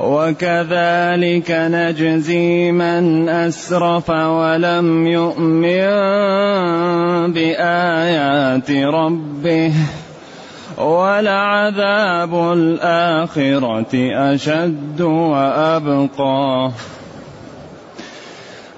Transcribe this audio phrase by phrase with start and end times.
[0.00, 5.86] وكذلك نجزي من أسرف ولم يؤمن
[7.32, 9.72] بآيات ربه.
[10.78, 16.70] ولعذاب الآخرة أشد وأبقى.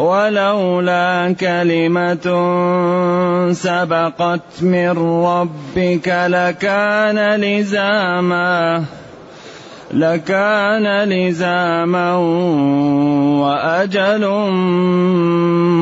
[0.00, 2.26] ولولا كلمة
[3.52, 4.90] سبقت من
[5.24, 8.84] ربك لكان لزاما
[9.90, 12.16] لكان لزاما
[13.42, 14.28] وأجل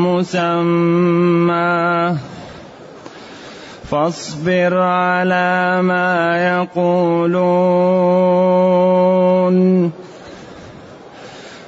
[0.09, 2.17] مسمى.
[3.91, 6.37] فاصبر على ما
[6.77, 7.39] يقولون.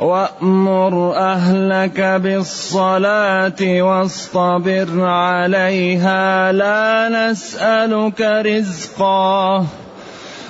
[0.00, 6.52] وأمر أهلك بالصلاة واصطبر عليها.
[6.52, 9.66] لا نسألك رزقا.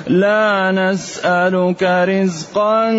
[0.06, 2.90] لا نسألك رزقا.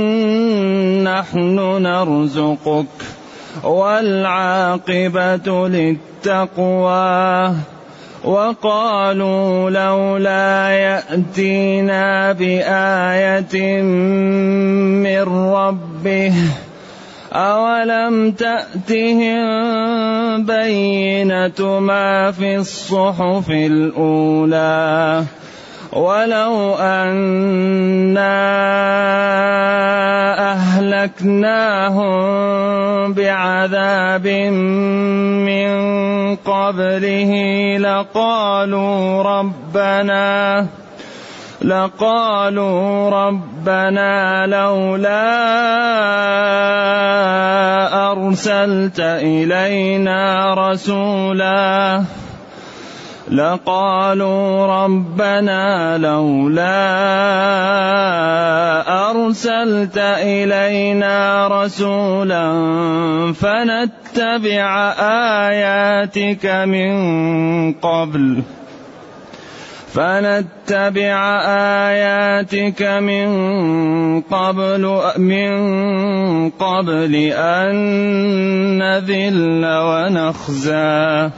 [1.04, 2.86] نحن نرزقك.
[3.64, 7.56] والعاقبة للتقوى.
[8.24, 13.82] وقالوا لولا يأتينا بآية
[15.02, 15.22] من
[15.54, 16.34] ربه
[17.34, 19.42] أولم تأتهم
[20.46, 25.24] بينة ما في الصحف الأولى
[25.94, 28.32] ولو أنا
[30.52, 32.12] أهلكناهم
[33.14, 34.28] بعذاب
[35.48, 35.72] من
[36.36, 37.32] قبله
[37.78, 40.68] لقالوا ربنا
[41.62, 45.52] لقالوا ربنا لولا
[48.12, 52.04] أرسلت إلينا رسولا.
[53.32, 56.92] لقالوا ربنا لولا
[59.10, 62.48] أرسلت إلينا رسولا
[63.34, 64.94] فنتبع
[65.48, 66.92] آياتك من
[67.74, 68.42] قبل
[69.94, 71.42] فنتبع
[71.88, 73.28] آياتك من
[74.22, 75.52] قبل من
[76.50, 77.76] قبل أن
[78.78, 81.30] نذل ونخزى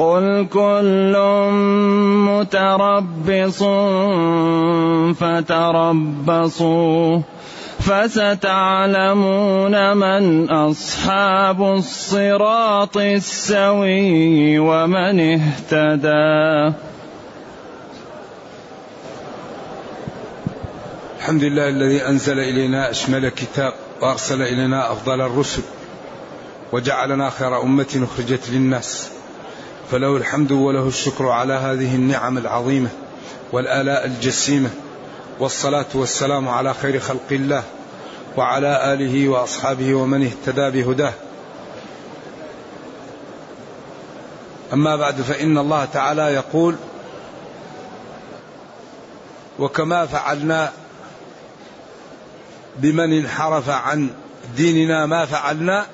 [0.00, 1.16] قل كل
[2.28, 3.62] متربص
[5.20, 7.20] فتربصوا
[7.80, 16.74] فستعلمون من أصحاب الصراط السوي ومن اهتدى.
[21.18, 23.72] الحمد لله الذي أنزل إلينا أشمل كتاب
[24.02, 25.62] وأرسل إلينا أفضل الرسل
[26.72, 29.19] وجعلنا خير أمة أخرجت للناس.
[29.90, 32.88] فله الحمد وله الشكر على هذه النعم العظيمة
[33.52, 34.70] والآلاء الجسيمة
[35.38, 37.62] والصلاة والسلام على خير خلق الله
[38.36, 41.12] وعلى آله وأصحابه ومن اهتدى بهداه.
[44.72, 46.76] أما بعد فإن الله تعالى يقول
[49.58, 50.72] وكما فعلنا
[52.76, 54.10] بمن انحرف عن
[54.56, 55.86] ديننا ما فعلنا؟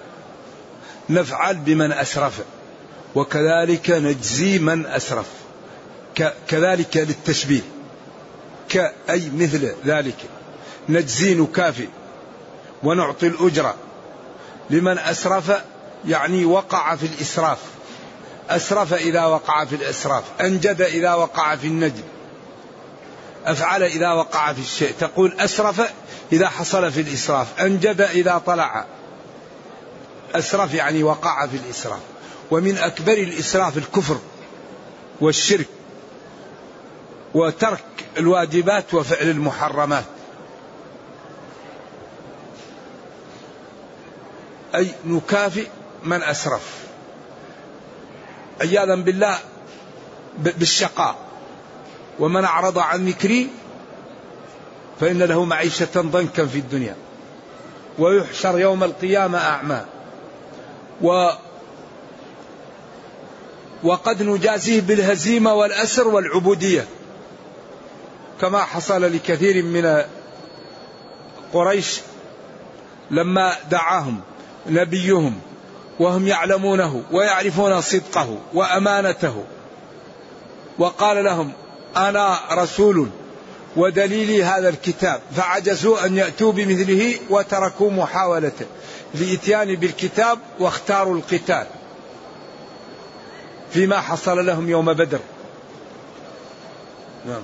[1.11, 2.41] نفعل بمن أسرف.
[3.17, 5.27] وكذلك نجزي من أسرف.
[6.49, 7.61] كذلك للتشبيه.
[8.69, 10.17] كأي مثل ذلك.
[10.89, 11.89] نجزي نكافئ.
[12.83, 13.75] ونعطي الأجرة.
[14.71, 15.53] لمن أسرف
[16.09, 17.59] يعني وقع في الإسراف.
[18.51, 20.25] أسرف إذا وقع في الإسراف.
[20.41, 22.05] أنجد إذا وقع في النجد.
[23.47, 24.93] أفعل إذا وقع في الشيء.
[25.01, 25.93] تقول أسرف
[26.33, 27.61] إذا حصل في الإسراف.
[27.61, 28.85] أنجد إذا طلع.
[30.35, 32.01] أسرف يعني وقع في الإسراف.
[32.51, 34.19] ومن أكبر الإسراف الكفر
[35.21, 35.67] والشرك
[37.35, 37.85] وترك
[38.19, 40.05] الواجبات وفعل المحرمات.
[44.75, 45.67] أي نكافئ
[46.05, 46.87] من أسرف.
[48.61, 49.39] عياذا بالله
[50.39, 51.17] بالشقاء.
[52.19, 53.51] ومن أعرض عن ذكري
[55.01, 56.97] فإن له معيشة ضنكا في الدنيا.
[57.99, 59.85] ويحشر يوم القيامة أعمى.
[61.03, 61.31] و
[63.85, 66.87] وقد نجازيه بالهزيمة والأسر والعبودية.
[68.41, 70.03] كما حصل لكثير من
[71.53, 72.01] قريش
[73.11, 74.21] لما دعاهم
[74.67, 75.41] نبيهم
[76.01, 79.45] وهم يعلمونه ويعرفون صدقه وأمانته.
[80.79, 81.53] وقال لهم
[81.97, 83.09] أنا رسول
[83.77, 88.67] ودليلي هذا الكتاب فعجزوا أن يأتوا بمثله وتركوا محاولته
[89.15, 91.67] لاتيان بالكتاب واختاروا القتال.
[93.77, 95.21] فيما حصل لهم يوم بدر.
[97.27, 97.43] نعم.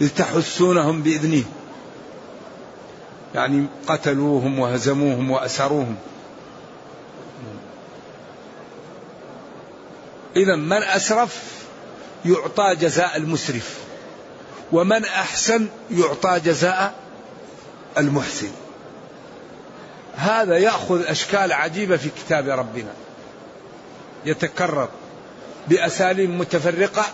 [0.00, 1.44] لتحسونهم بإذنه.
[3.34, 5.96] يعني قتلوهم وهزموهم وأسروهم.
[10.36, 11.42] اذا من أسرف
[12.24, 13.78] يعطى جزاء المسرف.
[14.72, 16.94] ومن أحسن يعطى جزاء
[17.98, 18.50] المحسن.
[20.16, 23.03] هذا يأخذ أشكال عجيبة في كتاب ربنا.
[24.26, 24.88] يتكرر
[25.68, 27.04] بأساليب متفرقة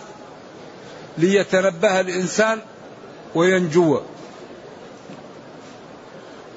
[1.17, 2.59] ليتنبه الإنسان
[3.35, 4.01] وينجو.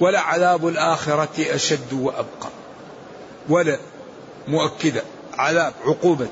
[0.01, 2.49] ولعذاب الآخرة أشد وأبقى.
[3.49, 3.79] ولا
[4.49, 5.03] مؤكدة.
[5.39, 6.27] عذاب عقوبة.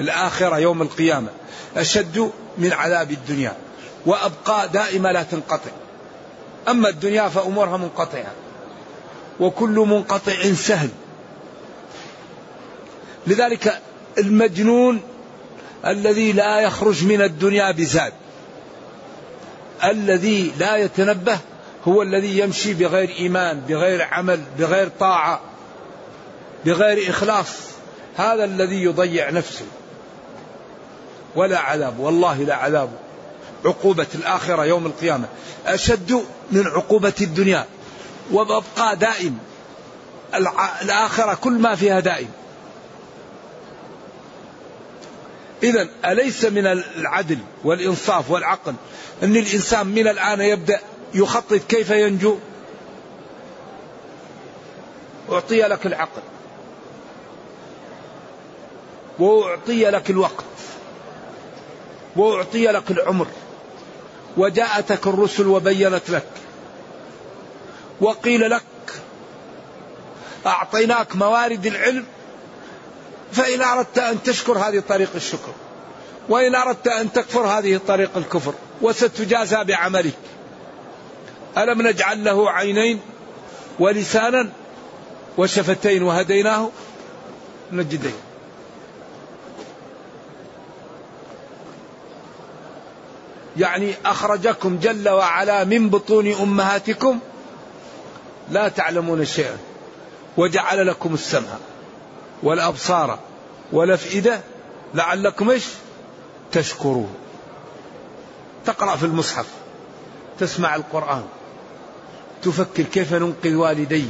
[0.00, 1.28] الآخرة يوم القيامة
[1.76, 3.56] أشد من عذاب الدنيا.
[4.06, 5.70] وأبقى دائما لا تنقطع.
[6.68, 8.32] أما الدنيا فأمورها منقطعة.
[9.40, 10.88] وكل منقطع سهل.
[13.26, 13.80] لذلك
[14.18, 15.00] المجنون
[15.86, 18.12] الذي لا يخرج من الدنيا بزاد.
[19.84, 21.38] الذي لا يتنبه
[21.88, 25.40] هو الذي يمشي بغير إيمان بغير عمل بغير طاعة
[26.64, 27.48] بغير إخلاص.
[28.16, 29.64] هذا الذي يضيع نفسه.
[31.36, 32.90] ولا عذاب والله لا عذاب.
[33.64, 35.28] عقوبة الآخرة يوم القيامة.
[35.66, 37.64] أشد من عقوبة الدنيا.
[38.32, 39.38] وبقى دائم.
[40.82, 42.28] الآخرة كل ما فيها دائم.
[45.62, 48.74] إذا أليس من العدل والإنصاف والعقل
[49.22, 50.80] أن الإنسان من الآن يبدأ
[51.14, 52.38] يخطط كيف ينجو؟
[55.32, 56.22] أعطي لك العقل.
[59.18, 60.44] وأعطي لك الوقت.
[62.16, 63.26] وأعطي لك العمر.
[64.36, 66.26] وجاءتك الرسل وبينت لك.
[68.00, 68.62] وقيل لك
[70.46, 72.04] أعطيناك موارد العلم
[73.32, 75.52] فإن أردت أن تشكر هذه طريق الشكر
[76.28, 80.14] وإن أردت أن تكفر هذه طريق الكفر وستجازى بعملك.
[81.58, 83.00] ألم نجعل له عينين
[83.78, 84.50] ولسانا
[85.38, 86.70] وشفتين وهديناه؟
[87.72, 88.14] نجدين.
[93.56, 97.18] يعني أخرجكم جل وعلا من بطون أمهاتكم
[98.50, 99.58] لا تعلمون شيئا
[100.36, 101.56] وجعل لكم السمع.
[102.42, 103.18] والأبصار
[103.72, 104.40] والأفئدة
[104.94, 105.64] لعلكم إيش؟
[106.52, 107.14] تشكرون.
[108.66, 109.46] تقرأ في المصحف
[110.38, 111.22] تسمع القرآن
[112.42, 114.04] تفكر كيف ننقذ والدي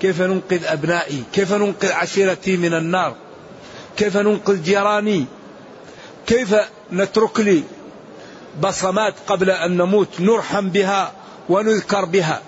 [0.00, 3.14] كيف ننقذ أبنائي كيف ننقذ عشيرتي من النار
[3.96, 5.26] كيف ننقذ جيراني
[6.26, 6.54] كيف
[6.92, 7.62] نترك لي
[8.60, 11.12] بصمات قبل أن نموت نرحم بها
[11.48, 12.42] ونذكر بها.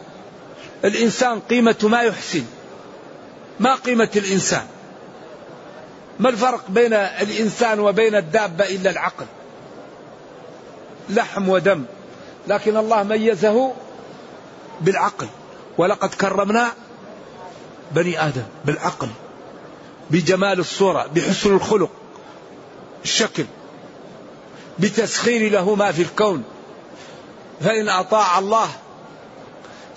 [0.84, 2.44] الإنسان قيمة ما يحسن.
[3.60, 4.66] ما قيمة الإنسان؟
[6.18, 9.26] ما الفرق بين الإنسان وبين الدابة إلا العقل؟
[11.10, 11.84] لحم ودم.
[12.48, 13.72] لكن الله ميزه
[14.80, 15.26] بالعقل.
[15.78, 16.72] ولقد كرمنا
[17.92, 19.08] بني آدم بالعقل
[20.10, 21.90] بجمال الصورة بحسن الخلق
[23.04, 23.44] الشكل
[24.78, 26.44] بتسخير له ما في الكون.
[27.60, 28.68] فإن أطاع الله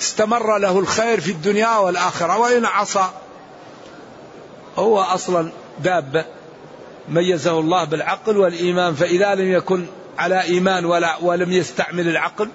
[0.01, 3.09] استمر له الخير في الدنيا والآخرة وإن عصى
[4.77, 6.25] هو أصلا دابة
[7.09, 9.85] ميزه الله بالعقل والإيمان فإذا لم يكن
[10.17, 12.49] على إيمان ولا ولم يستعمل العقل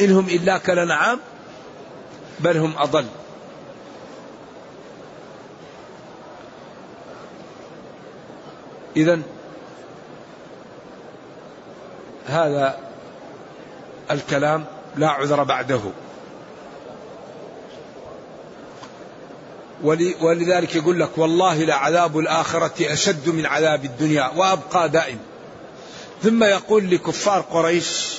[0.00, 1.20] إنهم إلا كالأنعام
[2.40, 3.06] بل هم أضل.
[8.96, 9.20] إذا
[12.26, 12.78] هذا
[14.10, 14.64] الكلام
[14.96, 15.80] لا عذر بعده.
[20.20, 25.18] ولذلك يقول لك والله لعذاب الآخرة أشد من عذاب الدنيا وأبقى دائم.
[26.22, 28.16] ثم يقول لكفار قريش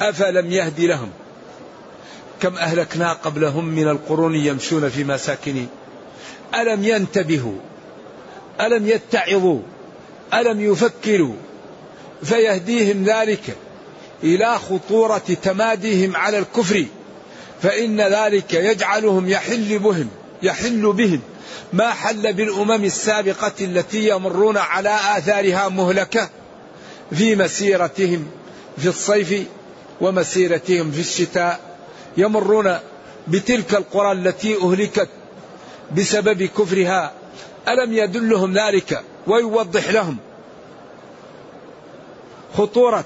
[0.00, 1.10] أفلم يهدي لهم؟
[2.40, 5.68] كم أهلكنا قبلهم من القرون يمشون في مساكنهم
[6.54, 7.58] ألم ينتبهوا؟
[8.60, 9.60] ألم يتعظوا؟
[10.34, 11.34] ألم يفكروا؟
[12.22, 13.56] فيهديهم ذلك
[14.22, 16.86] إلى خطورة تماديهم على الكفر
[17.62, 20.08] فإن ذلك يجعلهم يحل بهم.
[20.42, 21.20] يحل بهم.
[21.72, 26.28] ما حل بالأمم السابقة التي يمرون على آثارها مهلكة
[27.12, 28.26] في مسيرتهم
[28.78, 29.46] في الصيف
[30.00, 31.60] ومسيرتهم في الشتاء.
[32.16, 32.78] يمرون
[33.28, 35.08] بتلك القرى التي أهلكت
[35.96, 37.12] بسبب كفرها.
[37.68, 40.16] ألم يدلهم ذلك ويوضح لهم
[42.56, 43.04] خطورة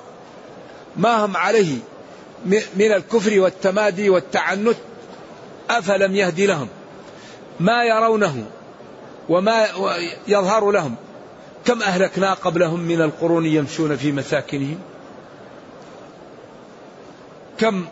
[0.96, 1.76] ما هم عليه
[2.76, 4.76] من الكفر والتمادي والتعنت؟
[5.70, 6.68] أفلم يهدي لهم؟
[7.61, 8.44] ما يرونه
[9.28, 9.66] وما
[10.28, 10.94] يظهر لهم.
[11.64, 14.78] كم أهلكنا قبلهم من القرون يمشون في مساكنهم؟
[17.58, 17.84] كم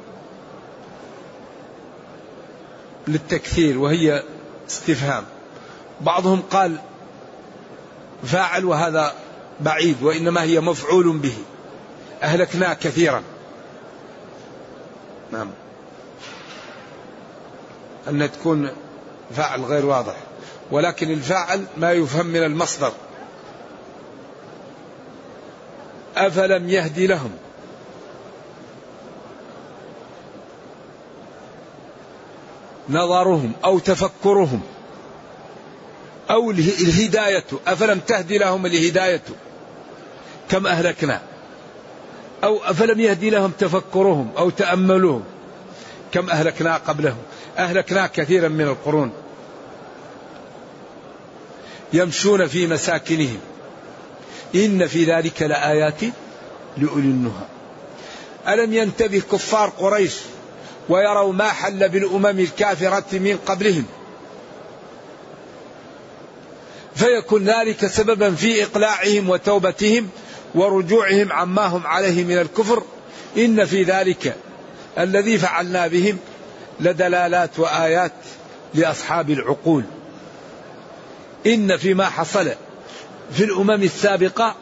[3.08, 4.22] للتكثير وهي
[4.68, 5.24] استفهام.
[6.00, 6.76] بعضهم قال
[8.24, 9.12] فاعل وهذا
[9.60, 11.34] بعيد وإنما هي مفعول به.
[12.22, 13.22] أهلكنا كثيرا.
[15.32, 15.50] نعم.
[18.08, 18.70] أن تكون
[19.36, 20.16] فاعل غير واضح.
[20.70, 22.92] ولكن الفاعل ما يفهم من المصدر.
[26.16, 27.30] أفلم يهدي لهم؟
[32.88, 34.60] نظرهم أو تفكرهم؟
[36.30, 37.44] أو الهداية.
[37.66, 39.22] أفلم تهدي لهم الهداية؟
[40.50, 41.20] كم أهلكنا؟
[42.44, 45.24] أو أفلم يهدي لهم تفكرهم أو تأملهم
[46.12, 47.22] كم أهلكنا قبلهم؟
[47.58, 49.12] أهلكنا كثيرا من القرون.
[51.92, 53.40] يمشون في مساكنهم.
[54.54, 56.00] إن في ذلك لآيات
[56.76, 57.46] لأولي النهى.
[58.48, 60.14] ألم ينتبه كفار قريش
[60.88, 63.84] ويروا ما حل بالأمم الكافرة من قبلهم؟
[66.94, 70.08] فيكون ذلك سببا في إقلاعهم وتوبتهم
[70.54, 72.82] ورجوعهم عما هم عليه من الكفر.
[73.36, 74.36] إن في ذلك
[74.98, 76.18] الذي فعلنا بهم
[76.82, 78.12] لدلالات وآيات
[78.74, 79.84] لأصحاب العقول.
[81.46, 82.50] إن فيما حصل
[83.32, 84.54] في الأمم السابقة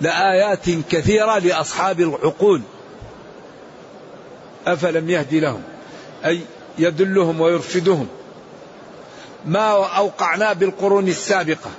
[0.00, 2.62] لآيات كثيرة لأصحاب العقول.
[4.66, 5.62] أفلم يهدي لهم؟
[6.24, 6.40] أي
[6.78, 8.08] يدلهم ويرشدهم.
[9.46, 11.70] ما أوقعنا بالقرون السابقة.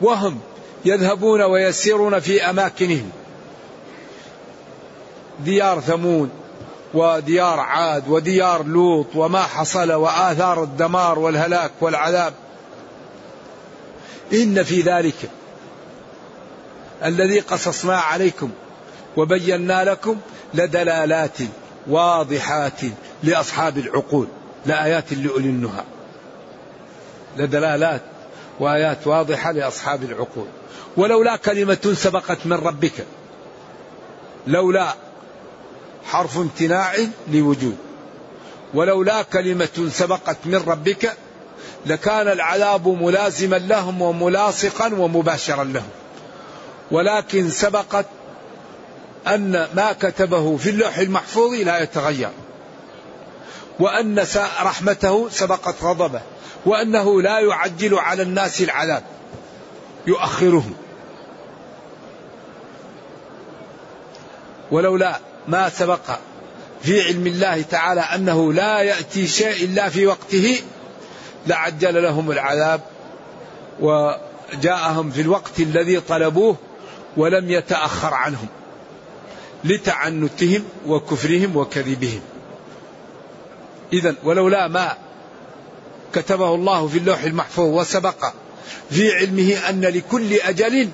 [0.00, 0.40] وهم
[0.84, 3.10] يذهبون ويسيرون في أماكنهم.
[5.40, 6.30] ديار ثمود
[6.94, 12.34] وديار عاد وديار لوط وما حصل وآثار الدمار والهلاك والعذاب.
[14.32, 15.30] إن في ذلك
[17.04, 18.50] الذي قصصنا عليكم
[19.16, 20.16] وبينا لكم
[20.54, 21.38] لدلالات
[21.86, 22.80] واضحات
[23.22, 24.26] لأصحاب العقول
[24.66, 25.84] لآيات لأولي النهى.
[27.36, 28.02] لدلالات
[28.60, 30.46] وآيات واضحة لأصحاب العقول.
[30.96, 33.06] ولولا كلمة سبقت من ربك
[34.46, 34.94] لولا
[36.04, 36.94] حرف امتناع
[37.28, 37.76] لوجود.
[38.74, 41.16] ولولا كلمة سبقت من ربك
[41.86, 45.88] لكان العذاب ملازما لهم وملاصقا ومباشرا لهم.
[46.90, 48.06] ولكن سبقت
[49.26, 52.30] أن ما كتبه في اللوح المحفوظ لا يتغير.
[53.80, 54.26] وأن
[54.62, 56.20] رحمته سبقت غضبه.
[56.66, 59.02] وأنه لا يعجل على الناس العذاب.
[60.06, 60.74] يؤخرهم
[64.70, 65.18] ولولا
[65.48, 66.18] ما سبق
[66.82, 70.60] في علم الله تعالى أنه لا يأتي شيء إلا في وقته
[71.46, 72.80] لعجل لهم العذاب
[73.80, 76.56] وجاءهم في الوقت الذي طلبوه
[77.16, 78.46] ولم يتأخر عنهم
[79.64, 82.20] لتعنتهم وكفرهم وكذبهم.
[83.92, 84.96] إذا ولولا ما
[86.12, 88.32] كتبه الله في اللوح المحفوظ وسبق
[88.90, 90.88] في علمه أن لكل أجل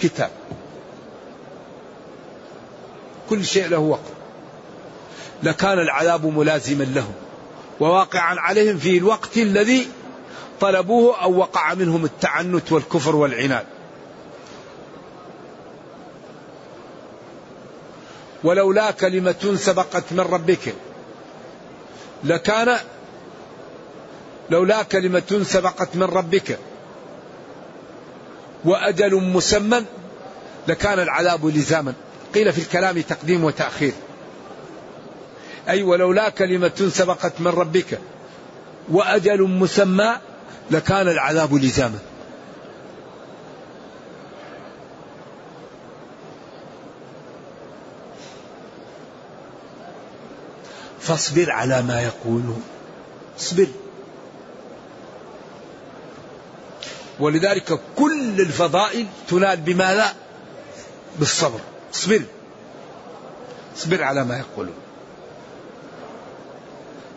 [0.00, 0.30] كتاب.
[3.32, 4.12] كل شيء له وقت.
[5.42, 7.14] لكان العذاب ملازما لهم
[7.80, 9.88] وواقعا عليهم في الوقت الذي
[10.60, 13.66] طلبوه أو وقع منهم التعنت والكفر والعناد.
[18.44, 20.74] ولولا كلمة سبقت من ربك
[22.24, 22.78] لكان
[24.50, 26.58] لولا كلمة سبقت من ربك
[28.64, 29.84] وأجل مسمى
[30.68, 31.94] لكان العذاب لزاما.
[32.34, 33.92] قيل في الكلام تقديم وتأخير.
[35.68, 37.98] أي ولولا كلمة سبقت من ربك
[38.88, 40.16] وأجل مسمى
[40.70, 41.98] لكان العذاب لزاما.
[51.00, 52.62] فاصبر على ما يقولون.
[53.40, 53.66] اصبر.
[57.20, 60.14] ولذلك كل الفضائل تنال بماذا؟
[61.18, 61.60] بالصبر.
[61.94, 62.22] اصبر.
[63.76, 64.74] اصبر على ما يقولون.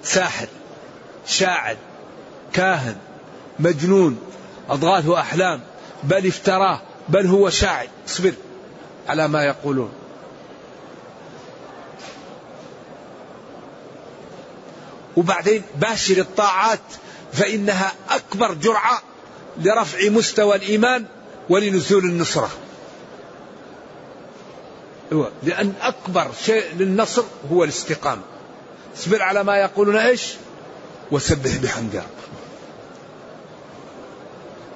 [0.03, 0.47] ساحر
[1.27, 1.77] شاعر
[2.53, 2.97] كاهن
[3.59, 4.19] مجنون
[4.69, 5.61] أضغاث أحلام
[6.03, 7.87] بل افتراه بل هو شاعر.
[8.07, 8.33] اصبر
[9.07, 9.91] على ما يقولون.
[15.17, 16.79] وبعدين باشر الطاعات
[17.33, 19.01] فإنها أكبر جرعة
[19.57, 21.05] لرفع مستوى الإيمان
[21.49, 22.49] ولنزول النصرة.
[25.43, 28.21] لأن أكبر شيء للنصر هو الاستقامة.
[28.97, 30.33] اصبر على ما يقولون إيش؟
[31.11, 32.05] وسبح بحمد ربك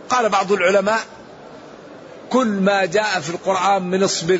[0.09, 0.99] قال بعض العلماء
[2.29, 4.39] كل ما جاء في القرآن من اصبر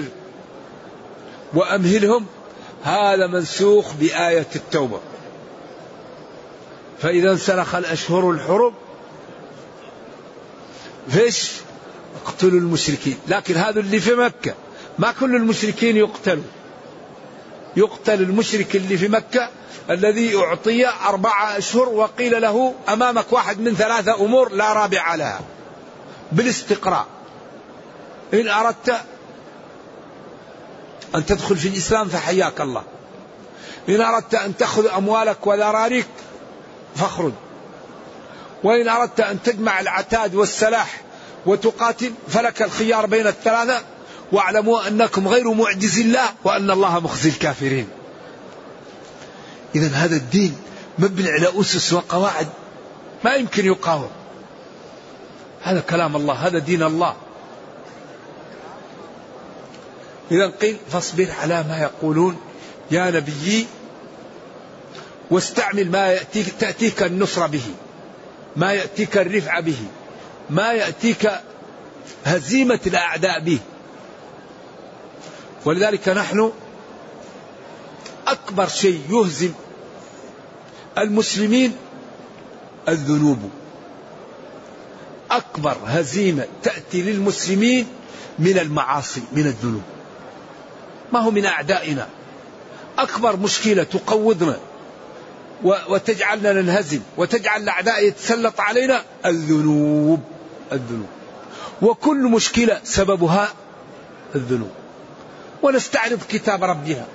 [1.53, 2.25] وأمهلهم
[2.83, 4.99] هذا منسوخ بآية التوبة.
[7.01, 8.73] فإذا انسلخ الأشهر الحرم
[11.09, 11.51] فيش؟
[12.25, 13.17] اقتلوا المشركين.
[13.27, 14.53] لكن هذا اللي في مكة.
[14.99, 16.43] ما كل المشركين يقتلوا.
[17.75, 19.49] يقتل المشرك اللي في مكة
[19.89, 25.41] الذي أعطي أربعة أشهر وقيل له أمامك واحد من ثلاثة أمور لا رابع لها.
[26.31, 27.05] بالاستقراء.
[28.33, 29.01] إن أردت
[31.15, 32.83] أن تدخل في الإسلام فحياك الله.
[33.89, 36.07] إن أردت أن تأخذ أموالك وذراريك
[36.95, 37.33] فاخرج.
[38.63, 41.01] وإن أردت أن تجمع العتاد والسلاح
[41.45, 43.81] وتقاتل فلك الخيار بين الثلاثة
[44.31, 47.87] واعلموا أنكم غير معجز الله وأن الله مخزي الكافرين.
[49.75, 50.57] إذا هذا الدين
[50.99, 52.47] مبني على أسس وقواعد
[53.25, 54.09] ما يمكن يقاوم.
[55.61, 57.15] هذا كلام الله هذا دين الله.
[60.31, 62.37] إذا قيل فاصبر على ما يقولون.
[62.91, 63.67] يا نبيي
[65.31, 67.63] واستعمل ما يأتيك تأتيك النصرة به
[68.55, 69.77] ما يأتيك الرفع به
[70.49, 71.31] ما يأتيك
[72.25, 73.59] هزيمة الأعداء به.
[75.65, 76.51] ولذلك نحن
[78.27, 79.51] أكبر شيء يهزم
[80.97, 81.75] المسلمين
[82.89, 83.49] الذنوب.
[85.31, 87.87] أكبر هزيمة تأتي للمسلمين
[88.39, 89.81] من المعاصي من الذنوب.
[91.13, 92.07] ما هو من أعدائنا.
[92.97, 94.59] أكبر مشكلة تقوضنا
[95.63, 100.21] وتجعلنا ننهزم وتجعل الأعداء يتسلط علينا الذنوب
[100.71, 101.07] الذنوب.
[101.81, 103.53] وكل مشكلة سببها
[104.35, 104.71] الذنوب.
[105.63, 107.05] ونستعرض كتاب ربنا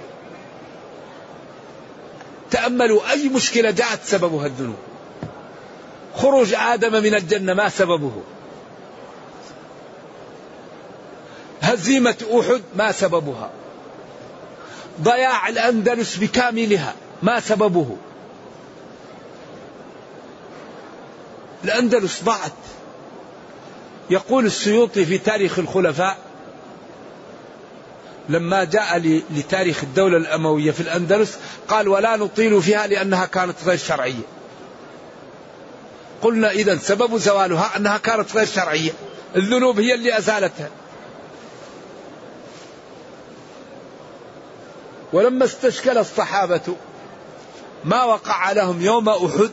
[2.50, 4.76] تأملوا أي مشكلة جاءت سببها الذنوب.
[6.16, 8.22] خروج آدم من الجنة ما سببه.
[11.62, 13.50] هزيمة أحد ما سببها.
[15.02, 17.96] ضياع الأندلس بكاملها ما سببه.
[21.64, 22.52] الأندلس ضاعت.
[24.10, 26.18] يقول السيوطي في تاريخ الخلفاء
[28.28, 34.22] لما جاء لتاريخ الدولة الأموية في الأندلس قال ولا نطيل فيها لأنها كانت غير شرعية.
[36.22, 38.92] قلنا إذا سبب زوالها أنها كانت غير شرعية.
[39.36, 40.68] الذنوب هي اللي أزالتها.
[45.12, 46.76] ولما استشكل الصحابة
[47.84, 49.50] ما وقع لهم يوم أحد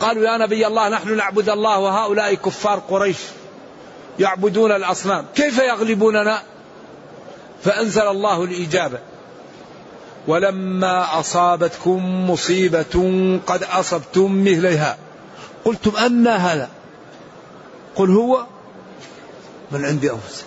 [0.00, 3.16] قالوا يا نبي الله نحن نعبد الله وهؤلاء كفار قريش
[4.18, 5.26] يعبدون الأصنام.
[5.34, 6.42] كيف يغلبوننا؟
[7.64, 8.98] فأنزل الله الإجابة.
[10.26, 14.98] ولما أصابتكم مصيبة قد أصبتم مثلها
[15.64, 16.68] قلتم أن هذا.
[17.96, 18.46] قل هو
[19.70, 20.46] من عند أنفسكم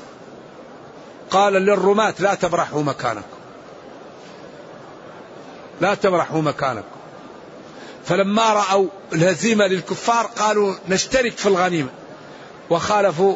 [1.32, 3.38] قال للرماة لا تبرحوا مكانكم.
[5.82, 6.88] لا تبرحوا مكانكم.
[8.06, 11.89] فلما رأوا الهزيمة للكفار قالوا نشترك في الغنيمة.
[12.69, 13.36] وخالفوا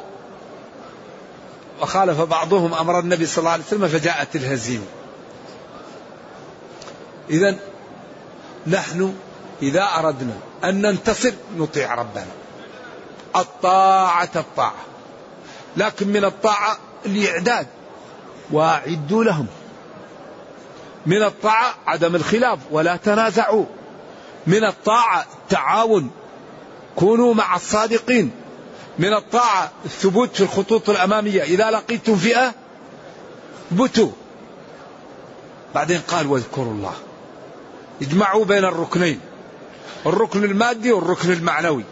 [1.81, 4.85] وخالف بعضهم أمر النبي صلى الله عليه وسلم فجاءت الهزيمة.
[7.29, 7.55] إذا
[8.67, 9.15] نحن
[9.61, 12.27] إذا أردنا أن ننتصر نطيع ربنا.
[13.35, 14.85] الطاعة الطاعة.
[15.77, 17.67] لكن من الطاعة الإعداد.
[18.51, 19.47] وأعدوا لهم.
[21.05, 23.65] من الطاعة عدم الخلاف ولا تنازعوا.
[24.47, 26.11] من الطاعة التعاون.
[26.95, 28.31] كونوا مع الصادقين.
[28.99, 31.43] من الطاعة الثبوت في الخطوط الأمامية.
[31.43, 32.53] إذا لقيتم فئة
[33.71, 34.11] بتوا.
[35.75, 36.93] بعدين قال واذكروا الله.
[38.01, 39.19] اجمعوا بين الركنين.
[40.05, 41.83] الركن المادي والركن المعنوي.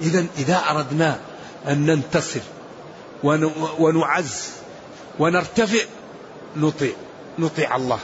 [0.00, 1.20] إذا إذا أردنا
[1.68, 2.40] أن ننتصر
[3.78, 4.50] ونعز
[5.18, 5.84] ونرتفع
[6.56, 6.92] نطيع.
[7.38, 7.98] نطيع الله.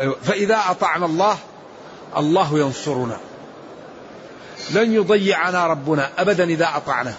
[0.00, 1.38] أيوة، فإذا أطعنا الله
[2.16, 3.20] الله ينصرنا.
[4.70, 7.14] لن يضيعنا ربنا أبدا إذا أطعناه.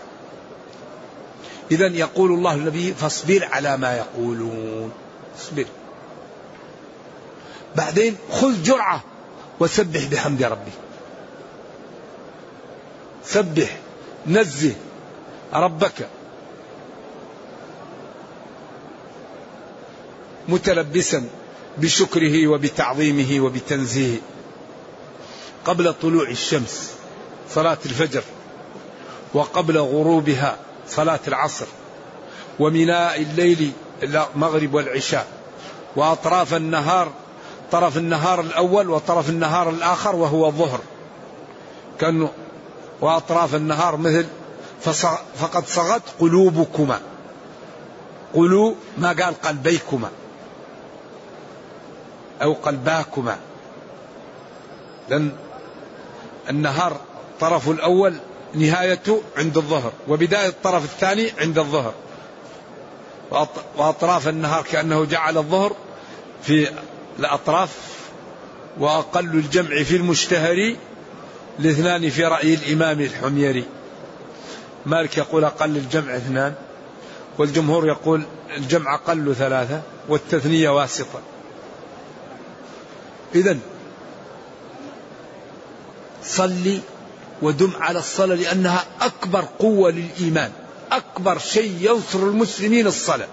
[1.71, 4.91] إذا يقول الله النبي فاصبر على ما يقولون.
[5.39, 5.65] اصبر.
[7.75, 9.01] بعدين خذ جرعة
[9.59, 10.71] وسبح بحمد ربك.
[13.25, 13.77] سبح
[14.27, 14.73] نزه
[15.53, 16.07] ربك.
[20.47, 21.29] متلبسا
[21.77, 24.19] بشكره وبتعظيمه وبتنزيهه.
[25.65, 26.93] قبل طلوع الشمس
[27.49, 28.23] صلاة الفجر
[29.33, 31.65] وقبل غروبها صلاة العصر
[32.59, 33.71] ومناء الليل
[34.03, 35.27] المغرب والعشاء
[35.95, 37.11] وأطراف النهار
[37.71, 40.79] طرف النهار الأول وطرف النهار الآخر وهو الظهر.
[41.99, 42.29] كأنه
[43.01, 44.25] وأطراف النهار مثل
[45.35, 46.99] فقد صغت قلوبكما.
[48.33, 50.09] قلوب ما قال قلبيكما.
[52.41, 53.37] أو قلباكما.
[55.09, 55.31] لأن
[56.49, 56.99] النهار
[57.33, 58.15] الطرف الأول
[58.53, 61.93] نهايته عند الظهر وبداية الطرف الثاني عند الظهر.
[63.77, 65.75] وأطراف النهار كأنه جعل الظهر
[66.43, 66.67] في
[67.19, 67.77] الأطراف
[68.79, 70.75] وأقل الجمع في المشتهر
[71.59, 73.65] الاثنان في رأي الإمام الحميري.
[74.85, 76.53] مالك يقول أقل الجمع اثنان
[77.37, 78.23] والجمهور يقول
[78.57, 81.19] الجمع أقل ثلاثة والتثنية واسطة.
[83.35, 83.57] إذا
[86.35, 86.81] صلي
[87.41, 90.51] ودم على الصلاة لأنها أكبر قوة للإيمان.
[90.91, 93.27] أكبر شيء ينصر المسلمين الصلاة.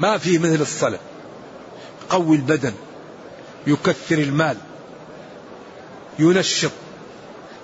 [0.00, 0.98] ما في مثل الصلاة.
[2.06, 2.72] يقوي البدن
[3.66, 4.56] يكثر المال
[6.18, 6.70] ينشط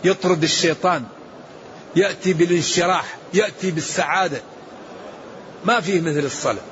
[0.05, 1.05] يطرد الشيطان
[1.97, 4.43] يأتي بالانشراح يأتي بالسعادة.
[5.65, 6.63] ما فيه مثل الصلاة.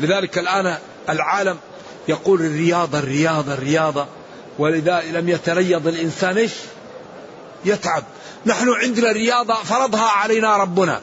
[0.00, 1.58] لذلك الآن العالم
[2.08, 4.06] يقول الرياضة الرياضة الرياضة.
[4.58, 6.52] ولذا لم يتريض الإنسان إيش؟
[7.64, 8.04] يتعب.
[8.46, 11.00] نحن عندنا رياضة فرضها علينا ربنا.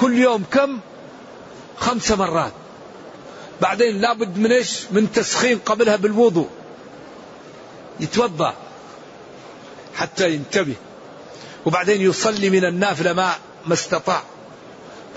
[0.00, 0.78] كل يوم كم؟
[1.76, 2.52] خمس مرات.
[3.60, 6.48] بعدين لابد من إيش؟ من تسخين قبلها بالوضوء.
[8.00, 8.54] يتوضأ.
[9.94, 10.74] حتى ينتبه.
[11.66, 13.34] وبعدين يصلي من النافلة ما
[13.66, 14.22] ما استطاع.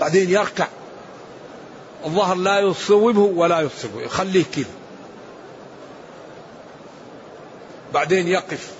[0.00, 0.66] بعدين يركع.
[2.04, 4.02] الظهر لا يصوبه ولا يصوبه.
[4.02, 4.85] يخليه كذا.
[7.94, 8.70] بعدين يقف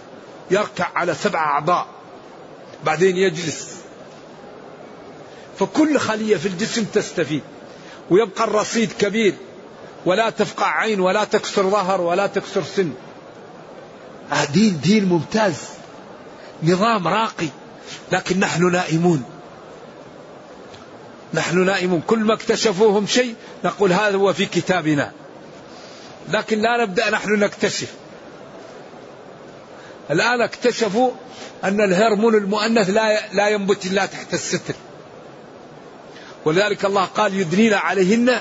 [0.51, 1.87] يركع على سبع أعضاء
[2.85, 3.77] بعدين يجلس.
[5.59, 7.42] فكل خلية في الجسم تستفيد
[8.11, 9.35] ويبقى الرصيد كبير
[10.07, 12.92] ولا تفقع عين ولا تكسر ظهر ولا تكسر سن.
[14.33, 15.57] آه دين دين ممتاز
[16.62, 17.49] نظام راقي
[18.12, 19.25] لكن نحن نائمون.
[21.35, 22.03] نحن نائمون.
[22.07, 25.12] كل ما اكتشفوهم شيء نقول هذا هو في كتابنا.
[26.29, 27.92] لكن لا نبدأ نحن نكتشف.
[30.11, 31.11] الآن اكتشفوا
[31.64, 34.75] أن الهرمون المؤنث لا لا ينبت إلا تحت الستر.
[36.45, 38.40] ولذلك الله قال يدنين عليهن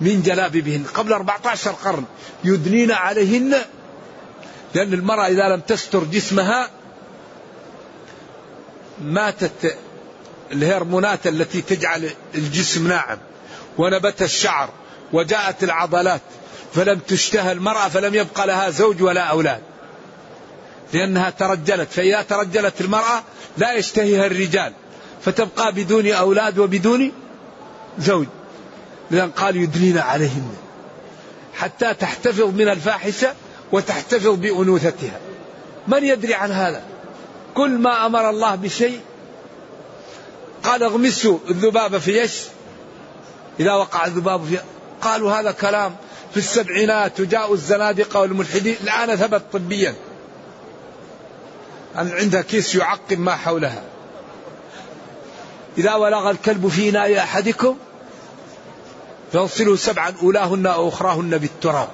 [0.00, 0.84] من جلابيبهن.
[0.94, 2.04] قبل 14 قرن
[2.44, 3.54] يدنين عليهن
[4.74, 6.70] لأن المرأة إذا لم تستر جسمها
[9.02, 9.76] ماتت
[10.52, 13.18] الهرمونات التي تجعل الجسم ناعم.
[13.78, 14.68] ونبت الشعر
[15.12, 16.20] وجاءت العضلات
[16.74, 19.60] فلم تشتهى المرأة فلم يبقى لها زوج ولا أولاد.
[20.92, 23.22] لأنها ترجلت فإذا ترجلت المرأة
[23.58, 24.72] لا يشتهيها الرجال
[25.24, 27.12] فتبقى بدون أولاد وبدون
[27.98, 28.26] زوج.
[29.10, 30.54] لأن قال يدنين عليهن
[31.54, 33.34] حتى تحتفظ من الفاحشة
[33.72, 35.20] وتحتفظ بأنوثتها.
[35.88, 36.82] من يدري عن هذا؟
[37.54, 39.00] كل ما أمر الله بشيء
[40.62, 42.32] قال اغمسوا الذبابة في إيش
[43.60, 44.58] إذا وقع الذباب في
[45.02, 45.96] قالوا هذا كلام
[46.30, 49.94] في السبعينات وجاءوا الزنادقة والملحدين الآن ثبت طبيا.
[51.98, 53.82] أن عندها كيس يعقم ما حولها.
[55.78, 57.76] إذا ولغ الكلب في إناء أحدكم
[59.32, 61.88] فيغسله سبعا أولاهن أو أخراهن بالتراب.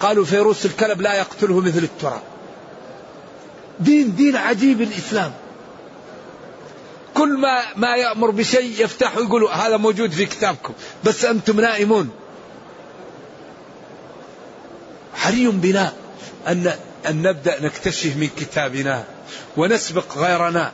[0.00, 2.22] قالوا فيروس الكلب لا يقتله مثل التراب.
[3.80, 5.32] دين دين عجيب الإسلام.
[7.14, 10.72] كل ما ما يأمر بشيء يفتح ويقول هذا موجود في كتابكم
[11.04, 12.10] بس أنتم نائمون.
[15.14, 15.92] حري بنا
[16.48, 16.72] أن
[17.08, 19.04] أن نبدأ نكتشف من كتابنا.
[19.56, 20.72] ونسبق غيرنا.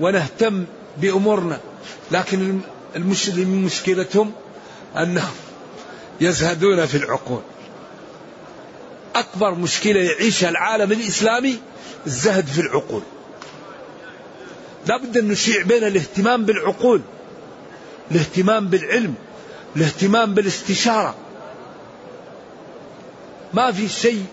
[0.00, 0.64] ونهتم
[0.98, 1.60] بأمورنا.
[2.10, 2.60] لكن
[2.96, 4.32] المسلمين مشكلتهم
[4.96, 5.34] أنهم
[6.20, 7.42] يزهدون في العقول.
[9.14, 11.60] أكبر مشكلة يعيشها العالم الإسلامي
[12.06, 13.02] الزهد في العقول.
[14.86, 17.00] لا بد أن نشيع بين الاهتمام بالعقول
[18.10, 19.14] الاهتمام بالعلم
[19.76, 21.14] الاهتمام بالاستشارة.
[23.54, 24.24] ما في شيء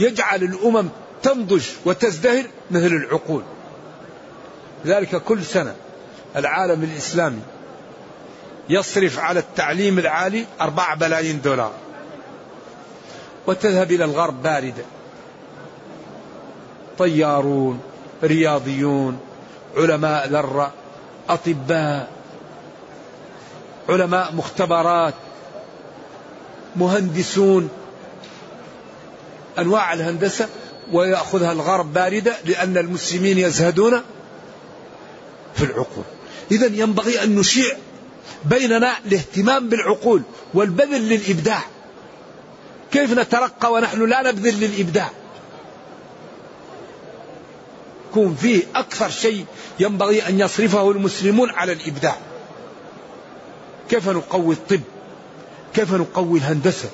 [0.00, 0.88] يجعل الأمم
[1.22, 3.42] تنضج وتزدهر مثل العقول.
[4.84, 5.74] لذلك كل سنة
[6.36, 7.40] العالم الإسلامي
[8.68, 11.72] يصرف على التعليم العالي أربعة بلايين دولار.
[13.46, 14.84] وتذهب إلى الغرب باردة.
[16.98, 17.80] طيارون
[18.22, 19.20] رياضيون
[19.76, 20.72] علماء ذرة
[21.28, 22.10] أطباء
[23.88, 25.14] علماء مختبرات
[26.76, 27.70] مهندسون.
[29.58, 30.48] أنواع الهندسة
[30.92, 34.00] ويأخذها الغرب باردة لأن المسلمين يزهدون
[35.54, 36.04] في العقول.
[36.50, 37.76] إذا ينبغي أن نشيع
[38.44, 40.22] بيننا الاهتمام بالعقول
[40.54, 41.62] والبذل للإبداع.
[42.92, 45.10] كيف نترقى ونحن لا نبذل للإبداع؟
[48.10, 49.44] يكون فيه أكثر شيء
[49.80, 52.16] ينبغي أن يصرفه المسلمون على الإبداع.
[53.90, 54.80] كيف نقوي الطب؟
[55.74, 56.88] كيف نقوي الهندسة؟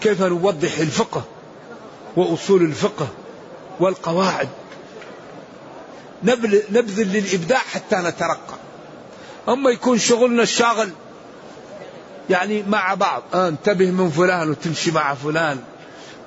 [0.00, 1.24] كيف نوضح الفقه
[2.16, 3.08] وأصول الفقه؟
[3.80, 4.48] والقواعد.
[6.22, 8.54] نبذل للإبداع حتى نترقى.
[9.48, 10.90] أما يكون شغلنا الشاغل
[12.30, 13.22] يعني مع بعض.
[13.34, 15.58] آه انتبه من فلان وتمشي مع فلان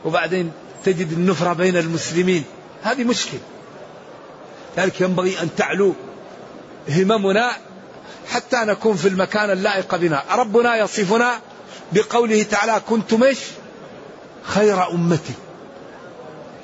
[0.06, 0.52] وبعدين
[0.86, 2.44] تجد النفرة بين المسلمين.
[2.84, 3.40] هذه مشكلة.
[4.78, 5.94] لذلك ينبغي أن تعلو
[6.90, 7.52] هممنا
[8.32, 10.24] حتى نكون في المكان اللائق بنا.
[10.32, 11.40] ربنا يصفنا
[11.92, 13.40] بقوله تعالى كنتم إيش؟
[14.44, 15.34] خير أمتي.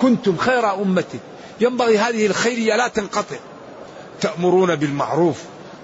[0.04, 1.20] كنتم خير أمتي
[1.62, 3.38] ينبغي هذه الخيرية لا تنقطع.
[4.22, 5.38] تأمرون بالمعروف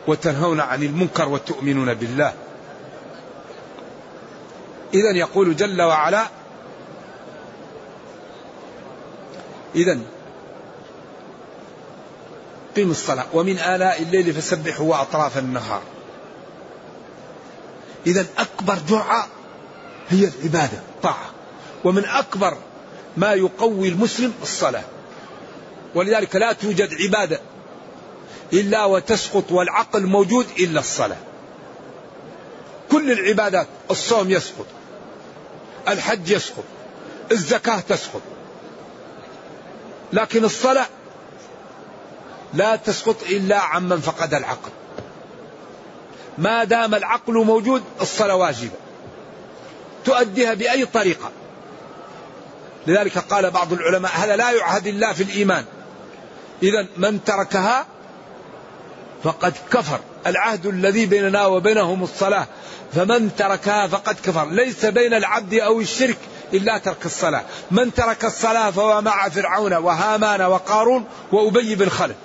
[0.07, 2.33] وتنهون عن المنكر وتؤمنون بالله.
[4.93, 6.27] إذا يقول جل وعلا
[9.75, 9.99] إذا
[12.77, 13.25] قم الصلاة.
[13.33, 15.81] ومن آلاء الليل فسبحوا وأطراف النهار.
[18.07, 19.27] إذا أكبر دعاء
[20.09, 21.29] هي العبادة طاعة.
[21.83, 22.57] ومن أكبر
[23.17, 24.83] ما يقوي المسلم الصلاة.
[25.95, 27.39] ولذلك لا توجد عبادة
[28.53, 31.17] إلا وتسقط والعقل موجود إلا الصلاة.
[32.91, 34.65] كل العبادات الصوم يسقط
[35.87, 36.63] الحج يسقط
[37.31, 38.21] الزكاة تسقط.
[40.13, 40.87] لكن الصلاة
[42.53, 44.71] لا تسقط إلا عمن فقد العقل.
[46.37, 48.71] ما دام العقل موجود الصلاة واجبة.
[50.05, 51.31] تؤديها بأي طريقة؟
[52.87, 55.65] لذلك قال بعض العلماء هذا لا يعهد الله في الإيمان.
[56.63, 57.85] إذا من تركها
[59.23, 59.99] فقد كفر.
[60.27, 62.47] العهد الذي بيننا وبينهم الصلاة.
[62.93, 64.49] فمن تركها فقد كفر.
[64.49, 66.17] ليس بين العبد أو الشرك
[66.53, 67.43] إلا ترك الصلاة.
[67.71, 72.15] من ترك الصلاة فهو مع فرعون وهامان وقارون وأبي بن خلف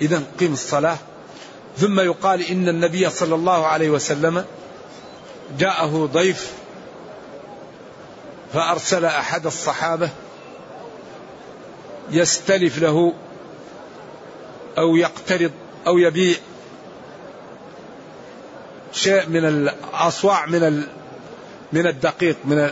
[0.00, 0.96] إذا قم الصلاة.
[1.78, 4.44] ثم يقال إن النبي صلى الله عليه وسلم
[5.58, 6.52] جاءه ضيف
[8.52, 10.08] فأرسل أحد الصحابة
[12.10, 13.14] يستلف له
[14.78, 15.52] أو يقترض
[15.86, 16.36] أو يبيع
[18.92, 20.84] شيء من الأصواع من
[21.72, 22.70] من الدقيق من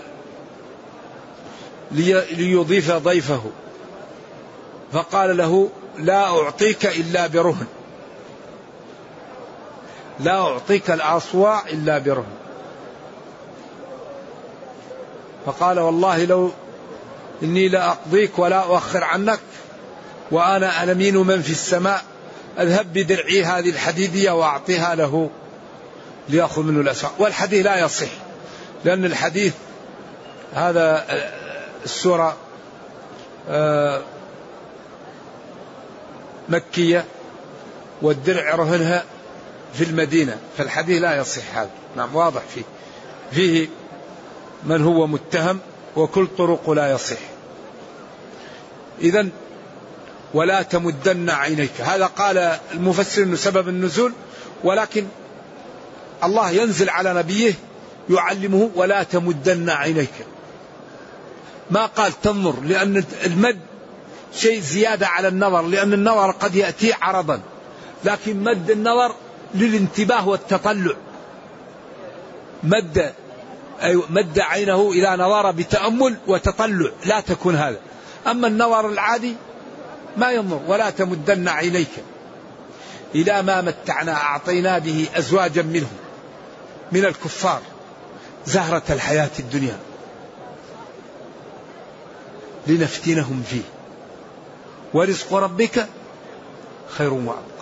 [1.91, 3.43] ليضيف ضيفه.
[4.93, 7.67] فقال له لا أعطيك إلا برهن.
[10.21, 12.38] لا أعطيك الأصواع إلا برهن.
[15.47, 16.51] فقال والله لو
[17.43, 19.41] إني لأقضيك ولا أؤخر عنك
[20.31, 22.03] وأنا ألمين من في السماء
[22.59, 25.31] أذهب بدرعي هذه الحديدية وأعطيها له
[26.29, 27.15] ليأخذ منه الأسواق.
[27.19, 28.09] والحديث لا يصح
[28.85, 29.55] لأن الحديث
[30.55, 31.05] هذا
[31.85, 32.37] السورة
[33.49, 34.03] آه،
[36.49, 37.05] مكية
[38.03, 39.05] والدرع رهنها
[39.75, 41.71] في المدينة فالحديث لا يصح هذا.
[41.97, 42.63] نعم واضح فيه.
[43.33, 43.69] فيه
[44.65, 45.59] من هو متهم
[45.97, 47.19] وكل طرق لا يصح.
[49.01, 49.29] إذا
[50.35, 51.81] ولا تمدن عينيك.
[51.81, 54.13] هذا قال المفسر أنه سبب النزول
[54.65, 55.07] ولكن
[56.25, 57.55] الله ينزل على نبيه
[58.11, 60.13] يعلمه ولا تمدن عينيك.
[61.71, 63.59] ما قال تنظر لأن المد
[64.35, 67.41] شيء زيادة على النظر لأن النظر قد يأتي عرضا.
[68.05, 69.15] لكن مد النظر
[69.55, 70.95] للانتباه والتطلع.
[72.63, 73.13] مد
[73.83, 76.91] أي مد عينه إلى نظر بتأمل وتطلع.
[77.07, 77.79] لا تكون هذا.
[78.27, 79.35] أما النظر العادي
[80.17, 80.61] ما ينظر.
[80.67, 81.91] ولا تمدن عينيك
[83.15, 85.97] إلى ما متعنا أعطينا به أزواجا منهم
[86.93, 87.61] من الكفار
[88.47, 89.79] زهرة الحياة الدنيا.
[92.67, 93.63] لنفتنهم فيه.
[94.95, 95.87] ورزق ربك
[96.89, 97.59] خير وأبقى.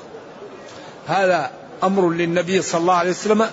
[1.07, 1.51] هذا
[1.85, 3.51] أمر للنبي صلى الله عليه وسلم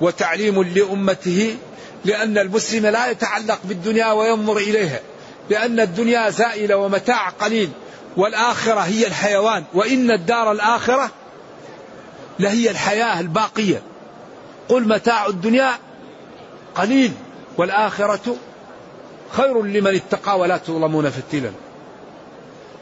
[0.00, 1.56] وتعليم لأمته
[2.04, 5.00] لأن المسلم لا يتعلق بالدنيا وينظر إليها
[5.50, 7.70] لأن الدنيا زائلة ومتاع قليل
[8.16, 11.10] والآخرة هي الحيوان وإن الدار الآخرة
[12.38, 13.82] لهي الحياة الباقية.
[14.68, 15.72] قل متاع الدنيا
[16.74, 17.12] قليل
[17.58, 18.36] والآخرة
[19.30, 21.50] خير لمن اتقى ولا تظلمون فتيلا.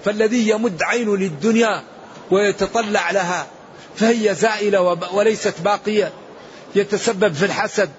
[0.04, 1.83] فالذي يمد عينه للدنيا
[2.30, 3.46] ويتطلع لها
[3.96, 6.12] فهي زائلة وليست باقية.
[6.74, 7.90] يتسبب في الحسد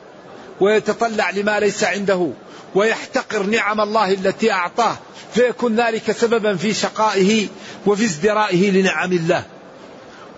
[0.61, 2.31] ويتطلع لما ليس عنده
[2.75, 4.95] ويحتقر نعم الله التي أعطاه
[5.33, 7.47] فيكون ذلك سببا في شقائه
[7.85, 9.43] وفي ازدرائه لنعم الله.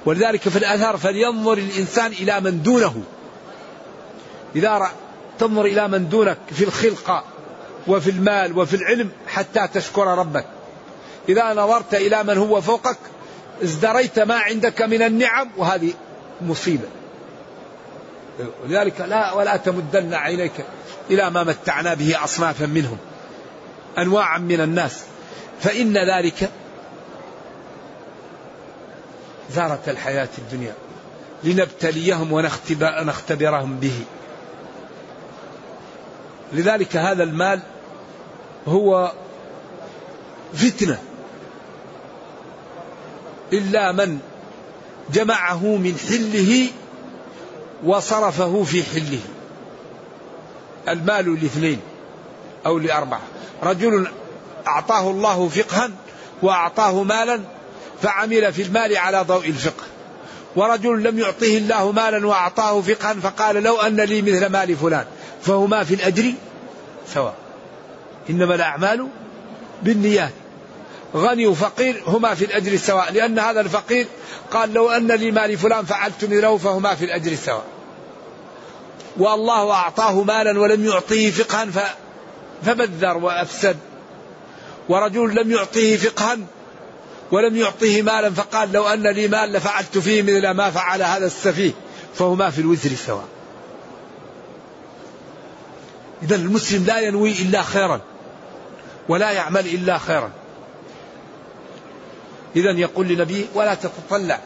[0.06, 3.04] ولذلك في الأثار فلينظر الإنسان إلى من دونه.
[4.56, 4.92] إذا
[5.40, 7.24] تنظر إلى من دونك في الخلقة
[7.88, 10.46] وفي المال وفي العلم حتى تشكر ربك.
[11.30, 12.98] إذا نظرت إلى من هو فوقك
[13.64, 15.94] ازدريت ما عندك من النعم وهذه
[16.42, 17.03] مصيبة.
[18.64, 20.66] ولذلك لا ولا تمدن عينيك
[21.10, 22.98] إلى ما متعنا به أصنافا منهم
[23.98, 25.04] أنواعا من الناس.
[25.62, 26.50] فإن ذلك
[29.52, 30.74] زارة الحياة الدنيا
[31.44, 34.00] لنبتليهم ونختبرهم به.
[36.54, 37.60] لذلك هذا المال
[38.68, 39.12] هو
[40.54, 41.00] فتنة.
[43.54, 44.20] إلا من
[45.14, 46.68] جمعه من حله
[47.86, 49.20] وصرفه في حله.
[50.90, 51.80] المال لاثنين
[52.66, 53.22] أو لأربعة.
[53.64, 54.08] رجل
[54.68, 55.90] أعطاه الله فقها
[56.42, 57.40] وأعطاه مالا
[58.02, 59.84] فعمل في المال على ضوء الفقه.
[60.56, 65.06] ورجل لم يعطه الله مالا وأعطاه فقها فقال لو أن لي مثل مال فلان
[65.42, 66.34] فهما في الأجر
[67.14, 67.36] سواء.
[68.30, 69.08] إنما الأعمال
[69.84, 70.43] بالنيات.
[71.16, 74.08] غني وفقير هما في الأجر سواء لأن هذا الفقير
[74.52, 77.66] قال لو أن لي مال فلان فعلت مثله فهما في الأجر سواء
[79.18, 81.96] والله أعطاه مالا ولم يعطيه فقها
[82.66, 83.78] فبذر وأفسد.
[84.90, 86.38] ورجل لم يعطيه فقها
[87.32, 91.72] ولم يعطيه مالا فقال لو أن لي مال لفعلت فيه مثل ما فعل هذا السفيه
[92.16, 93.26] فهما في الوزر سواء
[96.24, 98.02] إذا المسلم لا ينوي إلا خيرا
[99.10, 100.32] ولا يعمل إلا خيرا.
[102.56, 104.40] إذا يقول لنبيه ولا تتطلع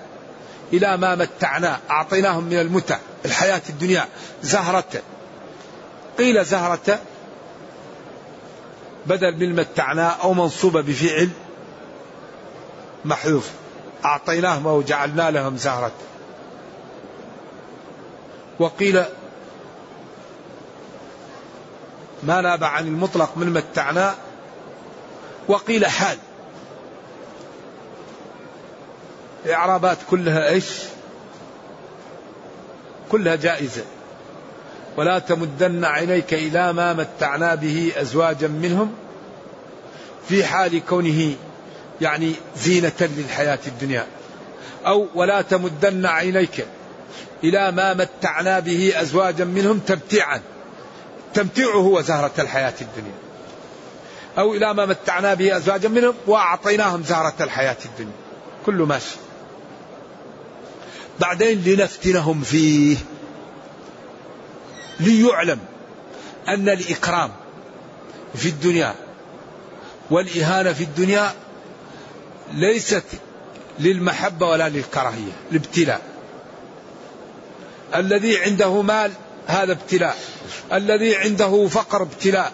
[0.74, 4.06] إلى ما متعنا أعطيناهم من المتع الحياة الدنيا
[4.42, 5.02] زهرة.
[6.18, 7.00] قيل زهرة
[9.06, 11.30] بدل من متعنا أو منصوبة بفعل
[13.06, 13.50] محذوف.
[14.06, 15.92] أعطيناهم وجعلنا لهم زهرة.
[18.60, 19.04] وقيل
[22.24, 24.16] ما ناب عن المطلق من متعنا
[25.48, 26.18] وقيل حال.
[29.46, 30.66] الإعرابات كلها إيش؟
[33.12, 33.84] كلها جائزة.
[34.98, 38.94] ولا تمدن عينيك إلى ما متعنا به أزواجا منهم
[40.30, 41.36] في حال كونه
[42.02, 44.06] يعني زينة للحياة الدنيا.
[44.86, 46.66] أو ولا تمدن عينيك
[47.44, 50.42] إلى ما متعنا به أزواجا منهم تمتيعا
[51.28, 53.16] التمتيع هو زهرة الحياة الدنيا.
[54.38, 58.12] أو إلى ما متعنا به أزواجا منهم وأعطيناهم زهرة الحياة الدنيا.
[58.66, 59.16] كله ماشي.
[61.20, 62.98] بعدين لنفتنهم فيه.
[65.00, 65.60] ليعلم
[66.48, 67.32] أن الإكرام
[68.36, 68.96] في الدنيا
[70.10, 71.34] والإهانة في الدنيا
[72.54, 73.04] ليست
[73.80, 76.02] للمحبة ولا للكراهية الابتلاء.
[77.96, 79.12] الذي عنده مال
[79.48, 80.18] هذا ابتلاء
[80.74, 82.54] الذي عنده فقر ابتلاء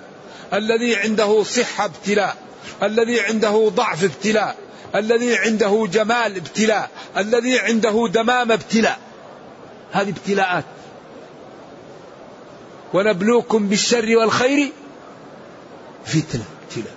[0.53, 2.37] الذي عنده صحة ابتلاء
[2.83, 4.62] الذي عنده ضعف ابتلاء.
[4.95, 8.99] الذي عنده جمال ابتلاء الذي عنده دمام ابتلاء.
[9.91, 10.63] هذه ابتلاءات.
[12.93, 14.71] ونبلوكم بالشر والخير
[16.05, 16.95] فتنة ابتلاء.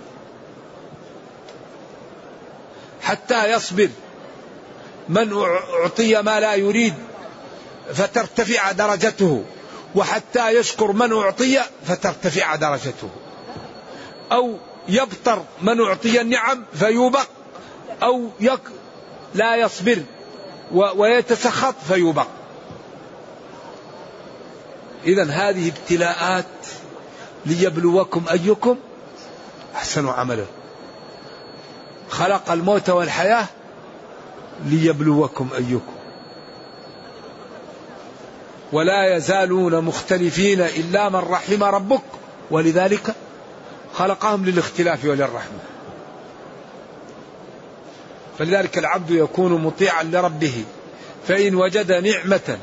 [3.01, 3.89] حتى يصبر.
[5.09, 6.93] من أعطي ما لا يريد
[7.93, 9.43] فترتفع درجته.
[9.95, 13.09] وحتى يشكر من أعطي فترتفع درجته.
[14.31, 17.27] أو يبطر من أعطي النعم فيوبق.
[18.03, 18.61] أو يك
[19.35, 20.03] لا يصبر
[20.71, 22.27] ويتسخط فيوبق
[25.05, 26.45] إذا هذه ابتلاءات
[27.45, 28.77] ليبلوكم أيكم
[29.75, 30.45] أحسن عملا.
[32.09, 33.45] خلق الموت والحياة
[34.65, 35.93] ليبلوكم أيكم.
[38.71, 42.01] ولا يزالون مختلفين إلا من رحم ربك.
[42.51, 43.15] ولذلك
[43.93, 45.59] خلقهم للاختلاف وللرحمة.
[48.39, 50.63] فلذلك العبد يكون مطيعا لربه.
[51.27, 52.57] فإن وجد نعمة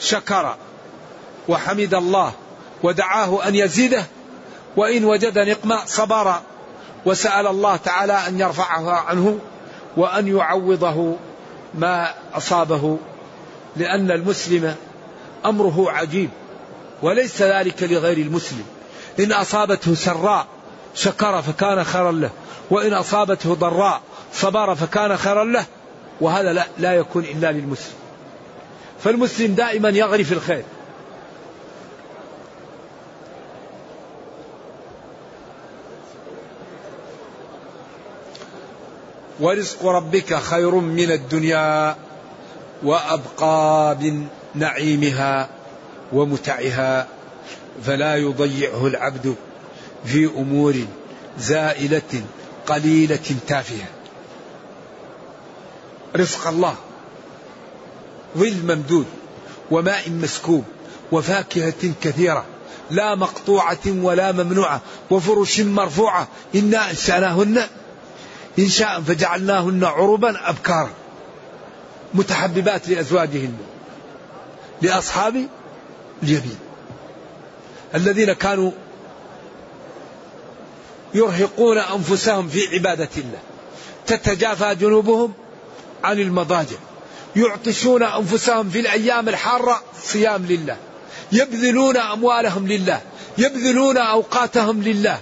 [0.00, 0.56] شكر
[1.48, 2.32] وحمد الله
[2.82, 4.04] ودعاه أن يزيده
[4.76, 6.34] وإن وجد نقمة صبر
[7.06, 9.38] وسأل الله تعالى أن يرفعها عنه
[9.96, 11.16] وأن يعوضه
[11.74, 12.98] ما أصابه.
[13.76, 14.74] لأن المسلم
[15.46, 16.30] أمره عجيب
[17.02, 18.64] وليس ذلك لغير المسلم.
[19.20, 20.46] إن أصابته سراء
[20.94, 22.30] شكر فكان خيرا له
[22.70, 24.00] وإن أصابته ضراء
[24.34, 25.64] صبر فكان خيرا له
[26.20, 27.94] وهذا لا, لا يكون إلا للمسلم.
[29.04, 30.64] فالمسلم دائما يغري في الخير.
[39.40, 41.96] ورزق ربك خير من الدنيا
[42.82, 45.48] وأبقى من نعيمها
[46.12, 47.06] ومتعها
[47.84, 49.34] فلا يضيعه العبد
[50.04, 50.74] في أمور
[51.38, 52.22] زائلة
[52.66, 53.99] قليلة تافهة.
[56.16, 56.74] رزق الله.
[58.38, 59.06] ظل ممدود
[59.70, 60.64] وماء مسكوب
[61.12, 62.44] وفاكهة كثيرة.
[62.90, 64.80] لا مقطوعة ولا ممنوعة
[65.10, 66.28] وفرش مرفوعة.
[66.54, 67.62] إنا أنشأناهن.
[68.58, 70.90] إن شاء فجعلناهن عربا أبكارا.
[72.14, 73.56] متحببات لأزواجهن.
[74.82, 75.46] لأصحاب
[76.22, 76.58] اليمين.
[77.94, 78.72] الذين كانوا
[81.14, 83.38] يرهقون أنفسهم في عبادة الله.
[84.06, 85.32] تتجافى جنوبهم.
[86.04, 86.76] عن المضاجع.
[87.36, 90.76] يعطشون أنفسهم في الأيام الحارة صيام لله.
[91.32, 93.00] يبذلون أموالهم لله.
[93.38, 95.18] يبذلون أوقاتهم لله.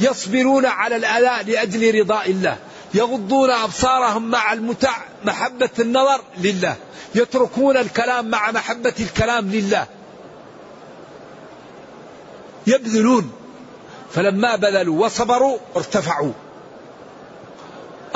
[0.00, 2.56] يصبرون على الآلاء لأجل رضاء الله.
[2.94, 6.76] يغضون أبصارهم مع المتع محبة النظر لله.
[7.14, 9.86] يتركون الكلام مع محبة الكلام لله.
[12.66, 13.32] يبذلون.
[14.12, 16.32] فلما بذلوا وصبروا ارتفعوا.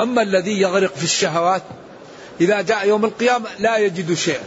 [0.01, 1.63] أما الذي يغرق في الشهوات
[2.41, 4.43] إذا جاء يوم القيامة لا يجد شيئا.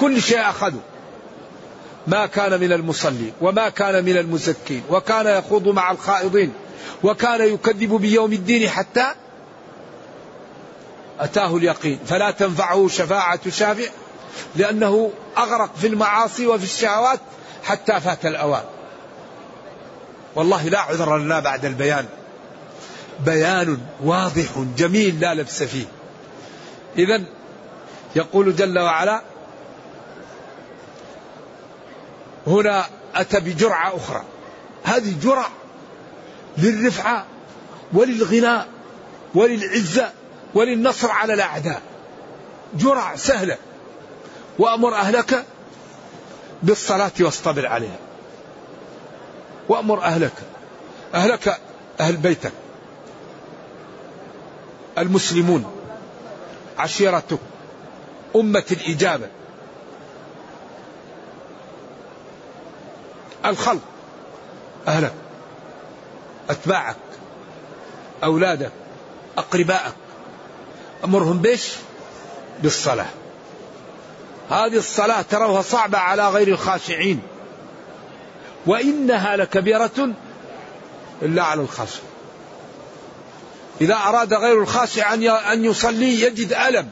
[0.00, 0.80] كل شيء أخذوا
[2.06, 6.52] ما كان من المصلين وما كان من المزكين وكان يخوض مع الخائضين
[7.02, 9.12] وكان يكذب بيوم الدين حتى
[11.20, 11.98] أتاه اليقين.
[12.06, 13.90] فلا تنفعه شفاعة شافع
[14.56, 17.20] لأنه أغرق في المعاصي وفي الشهوات
[17.64, 18.64] حتى فات الأوان.
[20.34, 22.06] والله لا عذر لنا بعد البيان.
[23.24, 25.86] بيان واضح جميل لا لبس فيه.
[26.98, 27.22] إذا
[28.16, 29.22] يقول جل وعلا
[32.46, 32.84] هنا
[33.14, 34.22] أتى بجرعة أخرى.
[34.84, 35.50] هذه جرعة
[36.58, 37.26] للرفعة
[37.92, 38.68] وللغناء
[39.34, 40.10] وللعزة
[40.54, 41.82] وللنصر على الأعداء.
[42.74, 43.56] جرع سهلة.
[44.58, 45.44] وأمر أهلك
[46.62, 47.98] بالصلاة واصطبر عليها.
[49.68, 50.32] وأمر أهلك.
[51.14, 51.60] أهلك
[52.00, 52.52] أهل بيتك.
[54.98, 55.75] المسلمون.
[56.78, 57.38] عشيرتك
[58.36, 59.28] أمة الإجابة.
[63.44, 63.80] الخلق
[64.88, 65.12] أهلك
[66.50, 66.96] أتباعك
[68.24, 68.72] أولادك
[69.38, 69.94] أقربائك
[71.04, 71.72] أمرهم بيش
[72.62, 73.06] بالصلاة.
[74.50, 77.22] هذه الصلاة تروها صعبة على غير الخاشعين
[78.66, 80.12] وإنها لكبيرة
[81.22, 82.00] إلا على الخاشع
[83.80, 85.14] إذا أراد غير الخاشع
[85.52, 86.88] أن يصلي يجد ألم.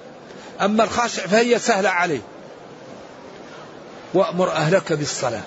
[0.60, 2.20] أما الخاشع فهي سهلة عليه.
[4.14, 5.42] وأمر أهلك بالصلاة.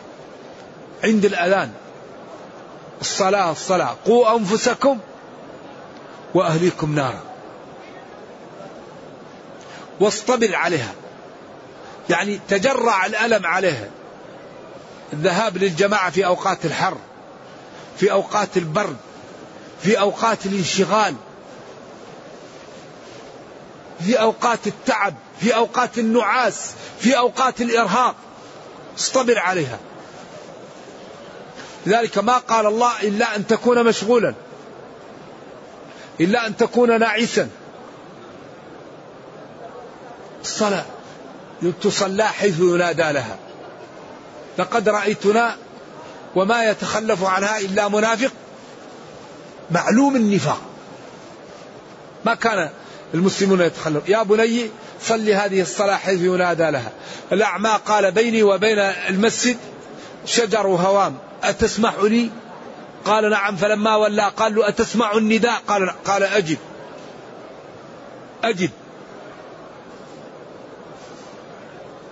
[1.04, 1.72] عند الأذان.
[3.02, 3.96] الصلاة الصلاة.
[4.06, 5.00] قوا أنفسكم
[6.34, 7.22] وأهليكم نارا.
[10.00, 10.94] واصطبر عليها.
[12.10, 13.90] يعني تجرع الألم عليها.
[15.14, 16.98] الذهاب للجماعة في أوقات الحر
[18.00, 18.98] في أوقات البرد
[19.84, 21.16] في أوقات الانشغال.
[24.00, 28.16] في أوقات التعب في أوقات النعاس في أوقات الإرهاق.
[28.98, 29.80] اصطبر عليها.
[31.86, 34.34] لذلك ما قال الله إلا أن تكون مشغولا
[36.20, 37.50] إلا أن تكون ناعسا.
[40.42, 40.86] الصلاة
[41.82, 43.38] تصلى حيث ينادى لها.
[44.58, 45.56] لقد رأيتنا
[46.36, 48.32] وما يتخلف عنها إلا منافق.
[49.72, 50.62] معلوم النفاق.
[52.26, 52.70] ما كان
[53.14, 54.02] المسلمون يتخلون.
[54.08, 54.70] يا بني
[55.02, 56.92] صل هذه الصلاة حيث ينادى لها.
[57.32, 59.58] الأعمى قال بيني وبين المسجد
[60.26, 62.30] شجر هوام أتسمح لي
[63.06, 63.56] قال نعم.
[63.56, 66.58] فلما ولى قال له أتسمع النداء؟ قال قال أجب.
[68.44, 68.70] أجب.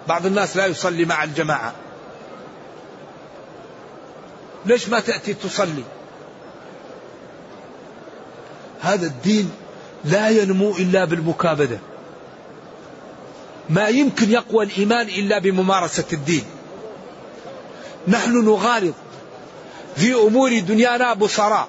[0.08, 1.74] بعض الناس لا يصلي مع الجماعة.
[4.66, 5.84] ليش ما تأتي تصلي؟
[8.82, 9.52] هذا الدين
[10.06, 11.80] لا ينمو إلا بالمكابدة.
[13.70, 16.44] ما يمكن يقوى الإيمان إلا بممارسة الدين.
[18.08, 18.96] نحن نغالط
[19.96, 21.68] في أمور دنيانا بصراء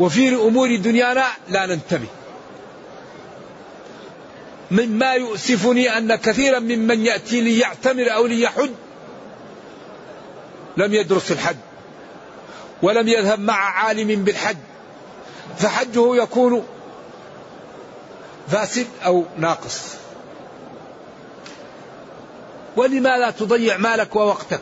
[0.00, 2.06] وفي أمور دنيانا لا ننتبه
[4.70, 8.70] مما يؤسفني أن كثيرا ممن يأتي ليعتمر أو ليحج
[10.76, 11.56] لم يدرس الحج
[12.82, 14.56] ولم يذهب مع عالم بالحج
[15.58, 16.64] فحجه يكون
[18.52, 19.94] فاسد أو ناقص.
[22.76, 24.60] ولما لا تضيع مالك ووقتك؟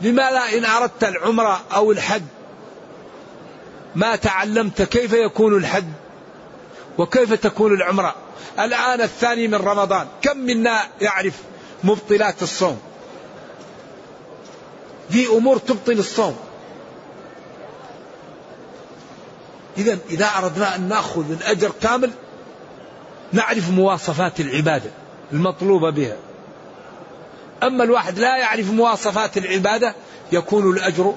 [0.00, 2.22] لما لا إن أردت العمرة أو الحج؟
[3.94, 5.84] ما تعلمت كيف يكون الحج؟
[6.98, 8.14] وكيف تكون العمرة
[8.58, 11.34] الآن الثاني من رمضان كم منا يعرف
[11.84, 12.80] مبطلات الصوم؟
[15.10, 16.36] في أمور تبطل الصوم.
[19.78, 22.10] إذا إذا أردنا أن نأخذ الأجر كامل
[23.32, 24.90] نعرف مواصفات العبادة
[25.32, 26.16] المطلوبة بها.
[27.62, 29.94] أما الواحد لا يعرف مواصفات العبادة
[30.32, 31.14] يكون الأجر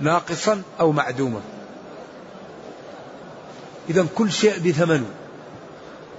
[0.00, 1.40] ناقصا أو معدوما.
[3.90, 5.10] إذا كل شيء بثمنه.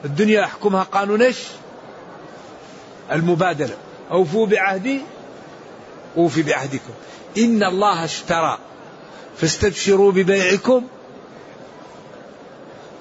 [0.05, 1.37] الدنيا يحكمها قانون إيش؟
[3.11, 3.77] المبادلة.
[4.11, 5.01] أوفوا بعهدي
[6.17, 6.93] أوفي بعهدكم.
[7.37, 8.57] إن الله اشترى.
[9.37, 10.83] فاستبشروا ببيعكم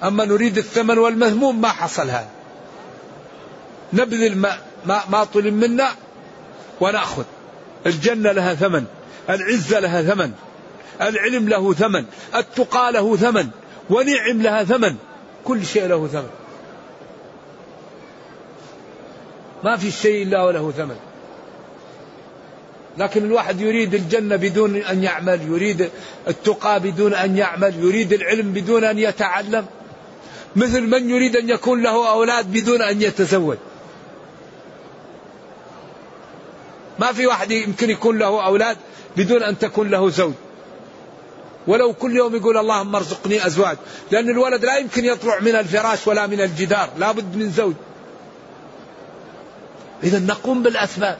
[0.03, 2.29] أما نريد الثمن والمذموم ما حصل هذا.
[3.93, 5.89] نبذل ما, ما, ما طلب منا
[6.81, 7.23] ونأخذ.
[7.85, 8.85] الجنة لها ثمن
[9.29, 10.31] العزة لها ثمن
[11.01, 13.49] العلم له ثمن التقى له ثمن
[13.89, 14.95] ونعم لها ثمن.
[15.45, 16.29] كل شيء له ثمن.
[19.63, 20.95] ما في شيء إلا وله ثمن.
[22.97, 25.89] لكن الواحد يريد الجنة بدون أن يعمل يريد
[26.27, 29.65] التقى بدون أن يعمل يريد العلم بدون أن يتعلم.
[30.55, 33.57] مثل من يريد أن يكون له أولاد بدون أن يتزوج.
[36.99, 38.77] ما في واحد يمكن يكون له أولاد
[39.17, 40.33] بدون أن تكون له زوج.
[41.67, 43.77] ولو كل يوم يقول اللهم ارزقني أزواج.
[44.11, 46.89] لأن الولد لا يمكن يطلع من الفراش ولا من الجدار.
[46.97, 47.73] لا بد من زوج.
[50.03, 51.17] إذا نقوم بالأسباب.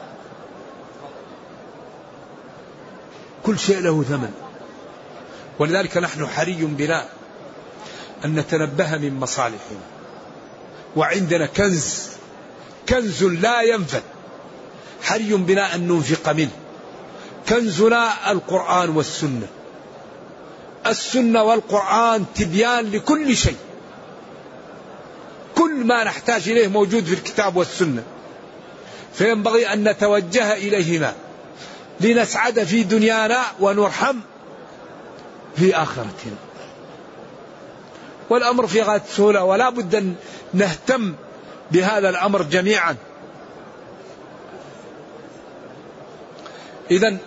[3.46, 4.32] كل شيء له ثمن.
[5.60, 7.06] ولذلك نحن حري بنا.
[8.26, 9.80] أن نتنبه من مصالحنا.
[10.96, 12.08] وعندنا كنز
[12.90, 14.04] كنز لا ينفد.
[15.04, 16.52] حري بنا أن ننفق منه.
[17.50, 19.48] كنزنا القرآن والسنة.
[20.88, 23.58] السنة والقرآن تبيان لكل شيء.
[25.56, 28.04] كل ما نحتاج إليه موجود في الكتاب والسنة.
[29.14, 31.14] فينبغي أن نتوجه إليهما.
[32.02, 34.16] لنسعد في دنيانا ونرحم
[35.56, 36.49] في آخرتنا.
[38.30, 40.16] والأمر في غاية السهولة ولا بد أن
[40.54, 41.16] نهتم
[41.72, 42.96] بهذا الأمر جميعا.
[46.92, 47.18] إذا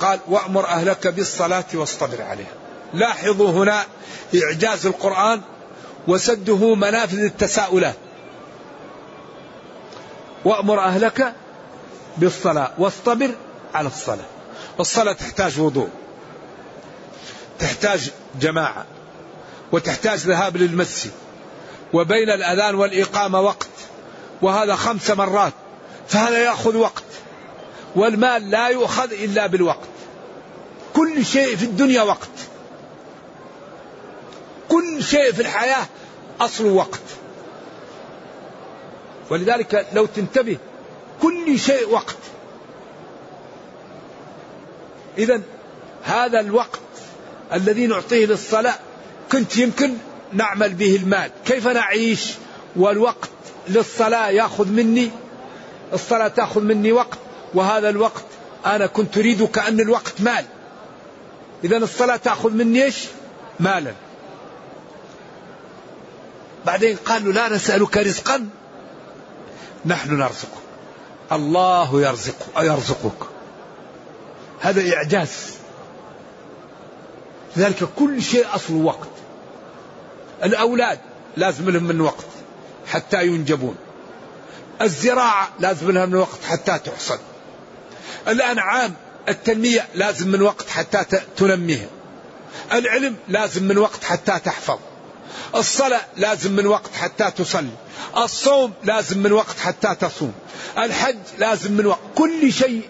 [0.00, 2.52] قال وأمر أهلك بالصلاة واصطبر عليها.
[2.94, 3.84] لاحظوا هنا
[4.44, 5.40] إعجاز القرآن
[6.08, 7.96] وسده منافذ التساؤلات.
[10.44, 11.32] وأمر أهلك
[12.16, 13.30] بالصلاة واصطبر
[13.74, 14.26] على الصلاة.
[14.80, 15.88] الصلاة تحتاج وضوء
[17.58, 18.10] تحتاج
[18.40, 18.86] جماعة.
[19.72, 21.12] وتحتاج ذهاب للمسجد
[21.92, 23.68] وبين الأذان والإقامة وقت
[24.42, 25.52] وهذا خمس مرات
[26.08, 27.04] فهذا يأخذ وقت
[27.96, 29.88] والمال لا يؤخذ إلا بالوقت.
[30.94, 32.28] كل شيء في الدنيا وقت.
[34.68, 35.86] كل شيء في الحياة
[36.40, 37.00] أصل وقت.
[39.30, 40.58] ولذلك لو تنتبه
[41.22, 42.16] كل شيء وقت.
[45.18, 45.40] إذا
[46.02, 46.80] هذا الوقت
[47.52, 48.74] الذي نعطيه للصلاة
[49.32, 49.94] كنت يمكن
[50.32, 51.30] نعمل به المال.
[51.44, 52.34] كيف نعيش؟
[52.76, 53.30] والوقت
[53.68, 55.10] للصلاة يأخذ مني.
[55.92, 57.18] الصلاة تأخذ مني وقت
[57.54, 58.24] وهذا الوقت
[58.66, 60.44] أنا كنت أريد كأن الوقت مال.
[61.64, 63.04] إذا الصلاة تأخذ مني إيش؟
[63.60, 63.92] مالا.
[66.66, 68.48] بعدين قالوا لا نسألك رزقا.
[69.86, 70.50] نحن نرزقك.
[71.32, 73.26] الله يرزق يرزقك.
[74.60, 75.30] هذا إعجاز.
[77.56, 79.08] لذلك كل شيء أصله وقت.
[80.44, 80.98] الأولاد
[81.36, 82.26] لازم لهم من وقت
[82.86, 83.76] حتى ينجبون.
[84.82, 87.18] الزراعة لازم لها من وقت حتى تحصد
[88.28, 88.94] الأنعام
[89.28, 91.04] التنمية لازم من وقت حتى
[91.36, 91.86] تنميها.
[92.72, 94.78] العلم لازم من وقت حتى تحفظ.
[95.54, 97.70] الصلاة لازم من وقت حتى تصلي.
[98.16, 100.32] الصوم لازم من وقت حتى تصوم.
[100.78, 102.00] الحج لازم من وقت.
[102.14, 102.88] كل شيء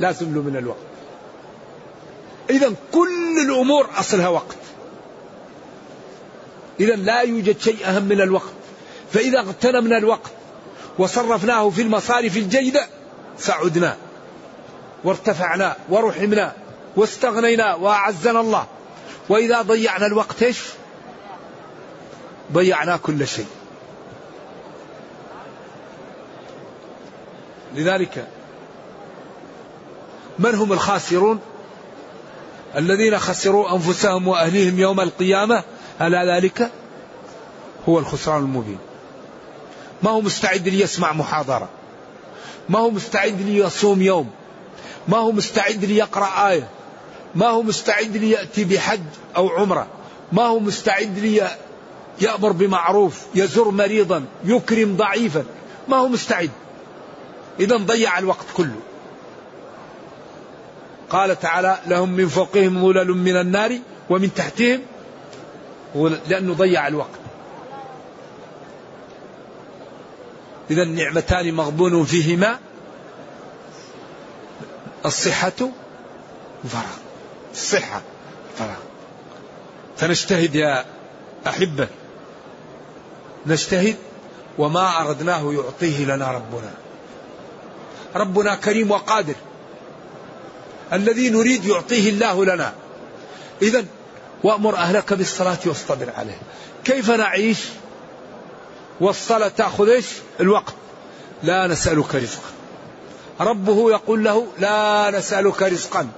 [0.00, 0.78] لازم له من الوقت.
[2.50, 4.56] إذا كل الأمور أصلها وقت.
[6.80, 8.52] إذا لا يوجد شيء أهم من الوقت.
[9.12, 10.30] فإذا اغتنمنا الوقت
[10.98, 12.86] وصرفناه في المصارف الجيدة
[13.38, 13.96] سعدنا
[15.04, 16.52] وارتفعنا ورحمنا
[16.96, 18.66] واستغنينا وأعزنا الله.
[19.28, 20.58] وإذا ضيعنا الوقت إيش؟
[22.52, 23.46] ضيعنا كل شيء.
[27.74, 28.28] لذلك
[30.38, 31.40] من هم الخاسرون؟
[32.76, 35.64] الذين خسروا أنفسهم وأهليهم يوم القيامة؟
[36.00, 36.70] ألا ذلك؟
[37.88, 38.78] هو الخسران المبين.
[40.02, 41.68] ما هو مستعد ليسمع محاضرة؟
[42.68, 44.30] ما هو مستعد ليصوم يوم؟
[45.08, 46.68] ما هو مستعد ليقرأ آية؟
[47.34, 49.00] ما هو مستعد ليأتي بحج
[49.36, 49.86] أو عمرة؟
[50.32, 51.18] ما هو مستعد
[52.20, 55.44] ليأمر بمعروف يزر مريضا يكرم ضعيفا؟
[55.88, 56.50] ما هو مستعد؟
[57.60, 58.80] إذا ضيع الوقت كله.
[61.10, 63.78] قال تعالى لهم من فوقهم ظلل من النار
[64.10, 64.80] ومن تحتهم
[66.28, 67.20] لأنه ضيع الوقت.
[70.70, 72.58] إذا النعمتان مغبون فيهما.
[75.06, 75.70] الصحة
[76.62, 76.96] والفراغ
[77.52, 78.02] الصحة
[78.50, 78.78] والفراغ
[79.96, 80.84] فنجتهد يا
[81.46, 81.88] أحبة.
[83.46, 83.96] نجتهد
[84.58, 86.70] وما أردناه يعطيه لنا ربنا.
[88.16, 89.34] ربنا كريم وقادر.
[90.92, 92.72] الذي نريد يعطيه الله لنا.
[93.62, 93.84] إذا
[94.44, 96.38] وأمر أهلك بالصلاة واصطبر عليه
[96.84, 97.58] كيف نعيش؟
[99.00, 100.06] والصلاة تأخذ إيش؟
[100.40, 100.74] الوقت.
[101.42, 102.50] لا نسألك رزقا.
[103.40, 106.08] ربه يقول له لا نسألك رزقا.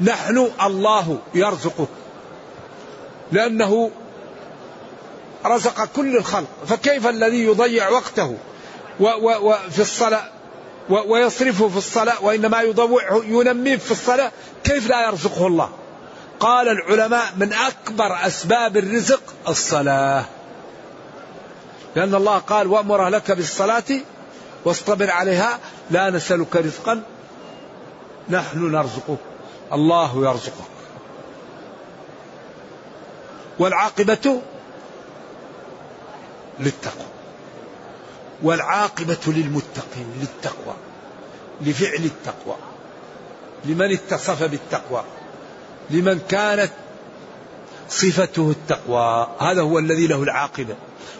[0.00, 1.88] نحن الله يرزقك.
[3.32, 3.90] لأنه
[5.46, 6.48] رزق كل الخلق.
[6.66, 8.36] فكيف الذي يضيع وقته
[9.00, 10.24] وفي الصلاة
[10.88, 14.32] ويصرفه في الصلاة وإنما يضوعه ينميه في الصلاة؟
[14.64, 15.70] كيف لا يرزقه الله؟
[16.40, 20.24] قال العلماء من أكبر أسباب الرزق الصلاة.
[21.96, 23.84] لأن الله قال وأمر لك بالصلاة
[24.64, 25.58] واصطبر عليها
[25.90, 27.02] لا نسألك رزقا
[28.28, 29.18] نحن نرزقك
[29.72, 30.76] الله يرزقك.
[33.58, 34.40] والعاقبة
[36.60, 37.06] للتقوى.
[38.42, 40.74] والعاقبة للمتقين للتقوى
[41.60, 42.56] لفعل التقوى
[43.64, 45.04] لمن اتصف بالتقوى.
[45.90, 46.70] لمن كانت
[47.88, 49.28] صفته التقوى.
[49.40, 50.76] هذا هو الذي له العاقبة.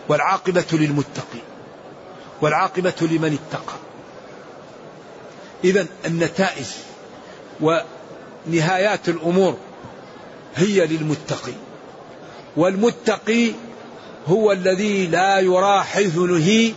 [0.08, 1.42] والعاقبة للمتقين
[2.40, 3.76] والعاقبة لمن اتقى.
[5.64, 6.66] إذا النتائج
[7.60, 9.56] ونهايات الأمور
[10.56, 11.52] هي للمتقي.
[12.56, 13.52] والمتقي
[14.26, 16.74] هو الذي لا يرى حيث نهي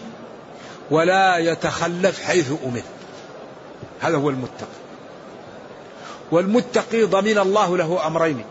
[0.92, 2.84] ولا يتخلف حيث أمر
[4.00, 4.89] هذا هو المتقي.
[6.32, 8.44] والمتقي ضمن الله له أمرين.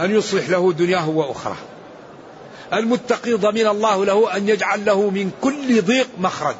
[0.00, 1.56] أن يصلح له دنياه وأخراه.
[2.72, 6.56] المتقي ضمن الله له أن يجعل له من كل ضيق مخرج.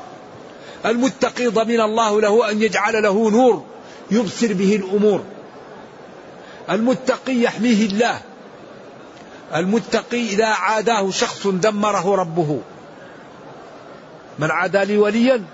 [0.87, 3.65] المتقي ضمن الله له أن يجعل له نور
[4.11, 5.25] يبصر به الأمور.
[6.71, 8.21] المتقي يحميه الله.
[9.55, 12.61] المتقي إذا عاداه شخص دمره ربه.
[14.39, 15.45] من عادى لي وليا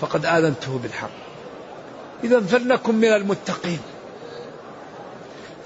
[0.00, 1.27] فقد آذنته بالحرب
[2.24, 3.78] إذا فلنكن من المتقين.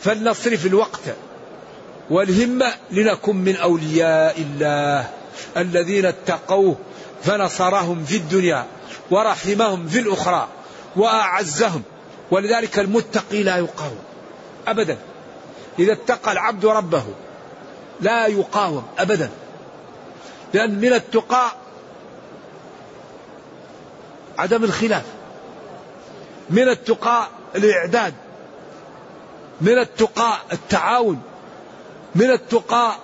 [0.00, 1.00] فلنصرف الوقت
[2.11, 5.11] والهمة لنكن من أولياء الله
[5.57, 6.76] الذين اتقوه
[7.22, 8.66] فنصرهم في الدنيا
[9.11, 10.48] ورحمهم في الأخرى
[10.96, 11.82] وأعزهم.
[12.30, 13.98] ولذلك المتقي لا يقاوم
[14.66, 14.98] أبدا.
[15.78, 17.05] إذا اتقى العبد ربه
[18.00, 19.30] لا يقاوم أبدا.
[20.55, 21.53] لأن من التقى
[24.38, 25.05] عدم الخلاف.
[26.53, 28.14] من التقى الإعداد
[29.61, 31.22] من التقى التعاون
[32.14, 32.94] من التقى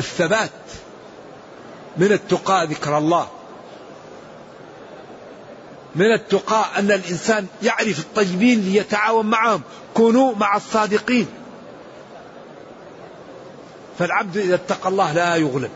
[0.00, 0.50] الثبات
[1.96, 3.28] من التقى ذكر الله
[5.94, 9.62] من التقى أن الإنسان يعرف الطيبين ليتعاون معهم
[9.94, 11.26] كونوا مع الصادقين.
[13.98, 15.70] فالعبد إذا اتقى الله لا يغلب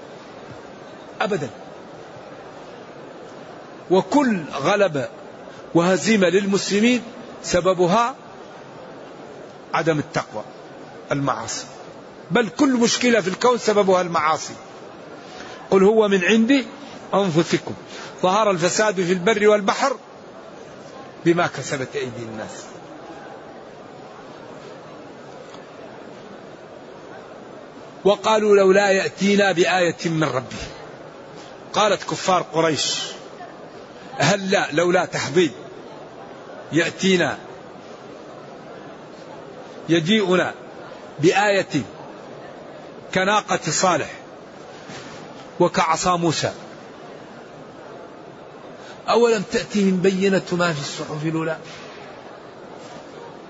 [1.20, 1.50] أبدا.
[3.90, 5.08] وكل غلبة
[5.76, 7.02] وهزيمة للمسلمين
[7.42, 8.14] سببها
[9.74, 10.44] عدم التقوى
[11.12, 11.64] المعاصي.
[12.30, 14.54] بل كل مشكلة في الكون سببها المعاصي.
[15.70, 16.66] قل هو من عندي
[17.14, 17.74] أنفسكم.
[18.22, 19.96] ظهر الفساد في البر والبحر
[21.24, 22.64] بما كسبت أيدي الناس.
[28.04, 30.66] وقالوا لولا يأتينا بآية من ربه.
[31.72, 32.94] قالت كفار قريش
[34.18, 35.50] هل لا لولا تحضيض
[36.72, 37.38] يأتينا
[39.88, 40.54] يجيئنا
[41.18, 41.82] بآية
[43.14, 44.10] كناقة صالح
[45.60, 46.52] وكعصا موسى.
[49.08, 51.58] أولم تأتهم بينة ما في الصحف الأولى؟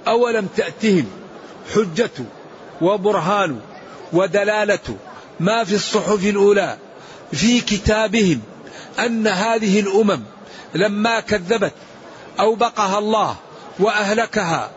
[0.07, 1.07] أولم تأتهم
[1.75, 2.11] حجة
[2.81, 3.61] وبرهان
[4.13, 4.97] ودلالة
[5.41, 6.79] ما في الصحف الأولى
[7.33, 8.41] في كتابهم
[8.99, 10.23] أن هذه الأمم
[10.75, 11.73] لما كذبت
[12.41, 13.37] أوبقها الله
[13.79, 14.71] وأهلكها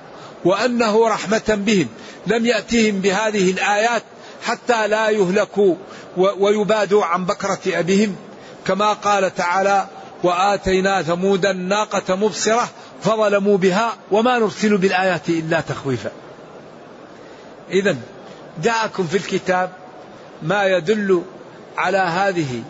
[0.46, 1.88] وأنه رحمة بهم.
[2.28, 4.04] لم يأتهم بهذه الآيات
[4.44, 5.76] حتى لا يهلكوا
[6.18, 8.16] ويبادوا عن بكرة أبيهم.
[8.68, 9.88] كما قال تعالى
[10.24, 12.70] وآتينا ثمود الناقة مبصرة
[13.04, 16.12] فظلموا بها وما نرسل بالآيات إلا تخويفا.
[17.72, 17.98] إذا
[18.64, 19.72] جاءكم في الكتاب
[20.42, 21.24] ما يدل
[21.78, 22.64] على هذه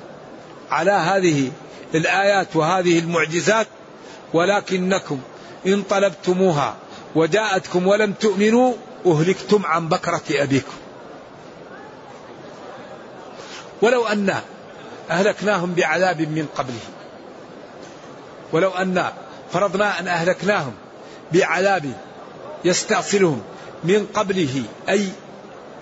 [0.71, 1.51] على هذه
[1.95, 3.67] الآيات وهذه المعجزات
[4.33, 5.19] ولكنكم
[5.67, 6.75] إن طلبتموها
[7.15, 8.73] وجاءتكم ولم تؤمنوا
[9.05, 10.77] أهلكتم عن بكرة أبيكم.
[13.81, 14.35] ولو أن
[15.09, 16.79] أهلكناهم بعذاب من قبله.
[18.51, 19.11] ولو أن
[19.53, 20.73] فرضنا أن أهلكناهم
[21.31, 21.93] بعذاب
[22.65, 23.41] يستأصلهم
[23.83, 25.09] من قبله أي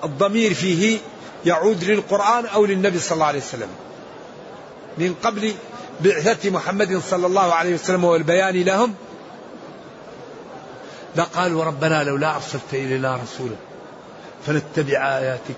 [0.03, 0.99] الضمير فيه
[1.45, 3.69] يعود للقرآن أو للنبي صلى الله عليه وسلم.
[4.97, 5.53] من قبل
[6.01, 8.93] بعثة محمد صلى الله عليه وسلم والبيان لهم
[11.15, 13.55] لقالوا ربنا لولا أرسلت إلينا رسولا
[14.45, 15.55] فنتبع آياتك.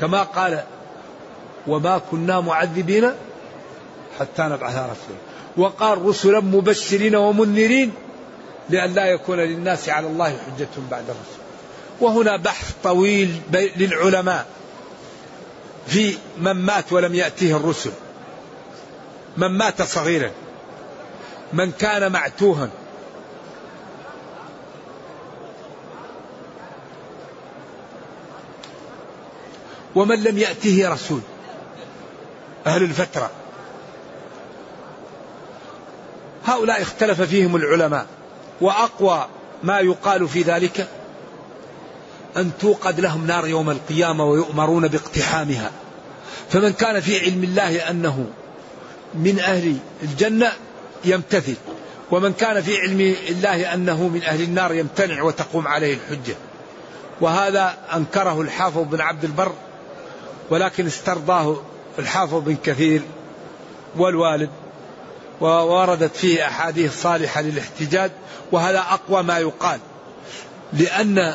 [0.00, 0.64] كما قال
[1.66, 3.10] وما كنا معذبين
[4.20, 5.18] حتى نبعث رسولا.
[5.56, 7.92] وقال رسلا مبشرين ومنذرين
[8.70, 11.46] لئلا يكون للناس على الله حجة بعد الرسول.
[12.00, 14.46] وهنا بحث طويل للعلماء.
[15.86, 17.92] في من مات ولم يأتيه الرسل.
[19.36, 20.30] من مات صغيرا.
[21.52, 22.68] من كان معتوها.
[29.94, 31.20] ومن لم يأته رسول.
[32.66, 33.30] أهل الفترة.
[36.46, 38.06] هؤلاء اختلف فيهم العلماء.
[38.60, 39.26] وأقوى
[39.62, 40.88] ما يقال في ذلك
[42.36, 45.70] أن توقد لهم نار يوم القيامة ويؤمرون باقتحامها.
[46.50, 48.26] فمن كان في علم الله أنه
[49.14, 50.52] من أهل الجنة
[51.04, 51.54] يمتثل
[52.10, 56.34] ومن كان في علم الله أنه من أهل النار يمتنع وتقوم عليه الحجة.
[57.20, 59.52] وهذا أنكره الحافظ بن عبد البر
[60.50, 61.56] ولكن استرضاه
[61.98, 63.02] الحافظ بن كثير
[63.96, 64.50] والوالد
[65.40, 68.10] ووردت فيه أحاديث صالحة للاحتجاج
[68.52, 69.78] وهذا أقوى ما يقال.
[70.72, 71.34] لأن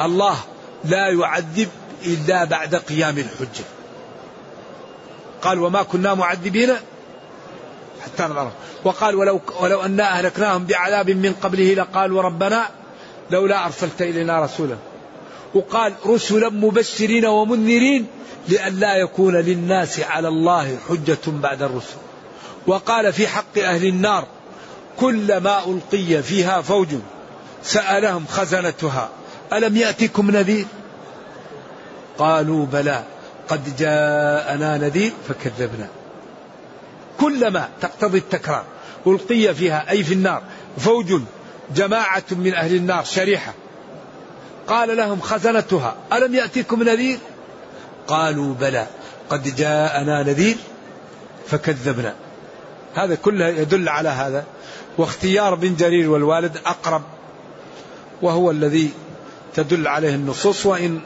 [0.00, 0.36] الله
[0.84, 1.68] لا يعذب
[2.04, 3.64] إلا بعد قيام الحجة.
[5.42, 6.70] قال وما كنا معذبين
[8.04, 8.50] حتى نظر.
[8.84, 12.68] وقال ولو, ولو أنا أهلكناهم بعذاب من قبله لقالوا ربنا
[13.30, 14.76] لولا أرسلت إلينا رسولا.
[15.54, 18.06] وقال رسلا مبشرين ومنذرين
[18.48, 21.96] لئلا يكون للناس على الله حجة بعد الرسل.
[22.66, 24.26] وقال في حق أهل النار
[25.00, 26.88] كلما ألقي فيها فوج
[27.62, 29.08] سألهم خزنتها.
[29.52, 30.66] ألم يأتكم نذير؟
[32.18, 33.02] قالوا بلى
[33.48, 35.88] قد جاءنا نذير فكذبنا.
[37.20, 38.64] كلما تقتضي التكرار
[39.06, 40.42] ألقي فيها أي في النار
[40.78, 41.20] فوج
[41.74, 43.54] جماعة من أهل النار شريحة.
[44.66, 47.18] قال لهم خزنتها ألم يأتكم نذير؟
[48.06, 48.86] قالوا بلى
[49.30, 50.56] قد جاءنا نذير
[51.46, 52.14] فكذبنا.
[52.94, 54.44] هذا كله يدل على هذا.
[54.98, 57.02] واختيار بن جرير والوالد أقرب
[58.22, 58.90] وهو الذي
[59.54, 61.00] تدل عليه النصوص وإن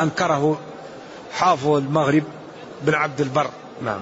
[0.00, 0.60] أنكره
[1.32, 2.24] حافظ المغرب
[2.82, 3.50] بن عبد البر.
[3.82, 4.00] نعم.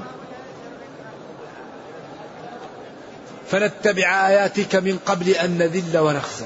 [3.47, 6.45] فنتبع آياتك من قبل أن نذل ونخزى.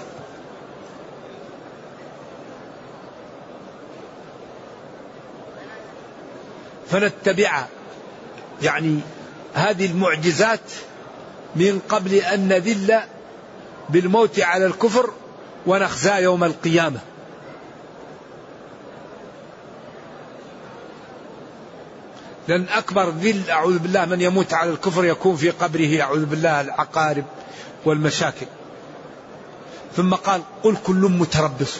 [6.91, 7.64] فنتبع
[8.62, 9.01] يعني
[9.55, 10.61] هذه المعجزات
[11.57, 13.01] من قبل أن نذل
[13.89, 15.11] بالموت على الكفر
[15.69, 17.01] ونخزى يوم القيامة.
[22.49, 27.25] لأن أكبر ذل أعوذ بالله من يموت على الكفر يكون في قبره أعوذ بالله العقارب
[27.85, 28.47] والمشاكل.
[29.97, 31.79] ثم قال قل كل متربص.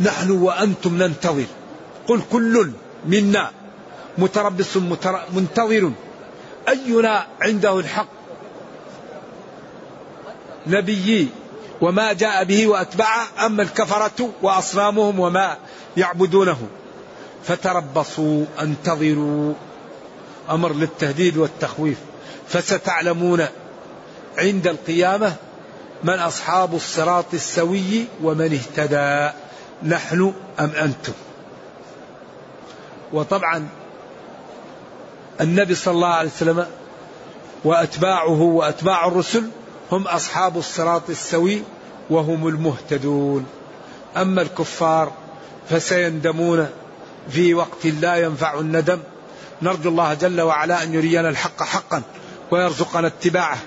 [0.00, 1.46] نحن وأنتم ننتظر.
[2.08, 2.72] قل كل
[3.06, 3.50] منا
[4.18, 4.76] متربص
[5.32, 5.92] منتظر.
[6.68, 8.08] أينا عنده الحق؟
[10.66, 11.28] نبيي
[11.80, 15.56] وما جاء به وأتبعه أما الكفرة وأصنامهم وما
[15.96, 16.58] يعبدونه.
[17.44, 19.54] فتربصوا انتظروا
[20.50, 21.98] أمر للتهديد والتخويف.
[22.48, 23.46] فستعلمون
[24.38, 25.32] عند القيامة
[26.04, 29.36] من أصحاب الصراط السوي ومن اهتدى.
[29.82, 31.12] نحن أم أنتم؟
[33.12, 33.68] وطبعا
[35.40, 36.66] النبي صلى الله عليه وسلم
[37.64, 39.50] وأتباعه وأتباع الرسل
[39.92, 41.62] هم أصحاب الصراط السوي
[42.10, 43.46] وهم المهتدون.
[44.16, 45.12] أما الكفار
[45.70, 46.68] فسيندمون
[47.28, 48.98] في وقت لا ينفع الندم.
[49.62, 52.02] نرجو الله جل وعلا أن يرينا الحق حقا
[52.50, 53.58] ويرزقنا اتباعه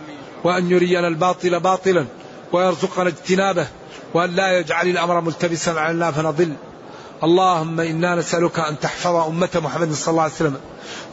[0.44, 2.06] وأن يرينا الباطل باطلا
[2.52, 3.68] ويرزقنا اجتنابه
[4.14, 6.54] وأن لا يجعل الأمر ملتبسا علينا فنضل.
[7.24, 10.58] اللهم إنا نسألك أن تحفظ أمة محمد صلى الله عليه وسلم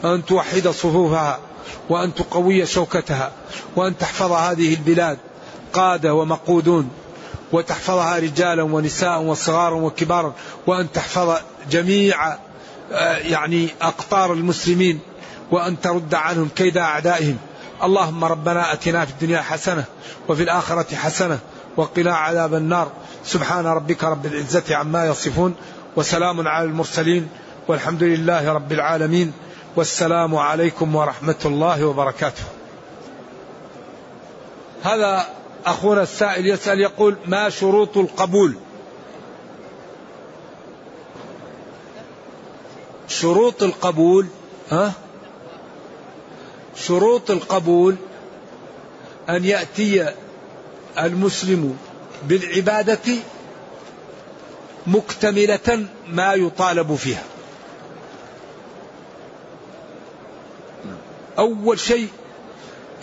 [0.03, 1.39] وأن توحد صفوفها
[1.89, 3.31] وأن تقوي شوكتها
[3.75, 5.17] وأن تحفظ هذه البلاد
[5.73, 6.89] قادة ومقودون
[7.51, 10.33] وتحفظها رجالا ونساء وصغارا وكبارا
[10.67, 11.37] وأن تحفظ
[11.71, 12.37] جميع
[12.91, 14.99] آه، يعني أقطار المسلمين
[15.51, 17.37] وأن ترد عنهم كيد أعدائهم.
[17.83, 19.83] اللهم ربنا أتنا في الدنيا حسنة
[20.29, 21.39] وفي الآخرة حسنة
[21.77, 22.91] وقنا عذاب النار.
[23.25, 25.55] سبحان ربك رب العزة عما يصفون
[25.95, 27.27] وسلام على المرسلين
[27.67, 29.33] والحمد لله رب العالمين.
[29.75, 32.43] والسلام عليكم ورحمة الله وبركاته.
[34.83, 35.25] هذا
[35.65, 38.55] أخونا السائل يسأل يقول ما شروط القبول؟
[43.07, 44.27] شروط القبول
[44.71, 44.91] ها؟
[46.75, 47.95] شروط القبول
[49.29, 50.13] أن يأتي
[50.99, 51.77] المسلم
[52.23, 53.15] بالعبادة
[54.87, 57.23] مكتملة ما يطالب فيها.
[61.41, 62.07] أول شيء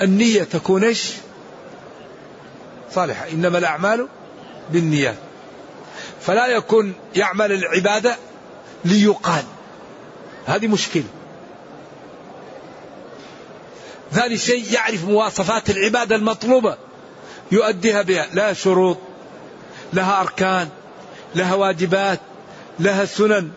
[0.03, 1.12] النية تكون إيش؟
[2.91, 3.28] صالحة.
[3.28, 4.09] إنما الأعمال
[4.70, 5.16] بالنيات.
[6.20, 8.16] فلا يكون يعمل العبادة
[8.84, 9.45] ليقال.
[10.47, 11.05] هذه مشكلة.
[14.12, 16.76] ثاني شيء يعرف مواصفات العبادة المطلوبة.
[17.53, 18.26] يؤديها بها.
[18.34, 18.99] لها شروط
[19.93, 20.68] لها أركان
[21.34, 22.20] لها واجبات
[22.80, 23.51] لها سنن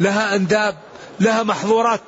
[0.00, 0.76] لها أنداب
[1.20, 2.00] لها محظورات.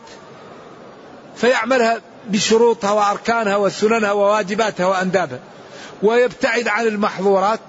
[1.36, 5.40] فيعملها بشروطها وأركانها وسننها وواجباتها وأندابها
[6.02, 7.60] ويبتعد عن المحظورات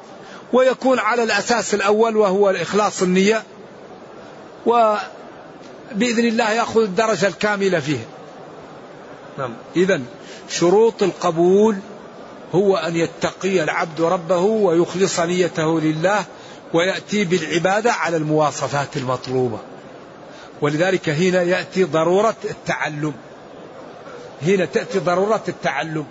[0.53, 3.43] ويكون على الأساس الأول وهو الإخلاص النية
[4.65, 8.05] وبإذن الله يأخذ الدرجة الكاملة فيه
[9.37, 9.53] نعم.
[9.75, 10.01] إذا
[10.49, 11.77] شروط القبول
[12.55, 16.25] هو أن يتقي العبد ربه ويخلص نيته لله
[16.73, 19.59] ويأتي بالعبادة على المواصفات المطلوبة.
[20.61, 23.13] ولذلك هنا يأتي ضرورة التعلم.
[24.41, 26.05] هنا تأتي ضرورة التعلم.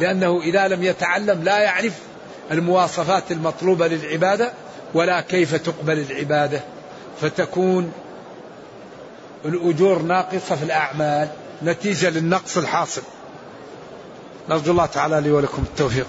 [0.00, 1.98] لأنه إذا لم يتعلم لا يعرف
[2.50, 4.52] المواصفات المطلوبة للعبادة
[4.94, 6.60] ولا كيف تقبل العبادة.
[7.20, 7.92] فتكون
[9.44, 11.28] الأجور ناقصة في الأعمال
[11.62, 13.02] نتيجة للنقص الحاصل.
[14.48, 16.06] نرجو الله تعالى لي ولكم التوفيق.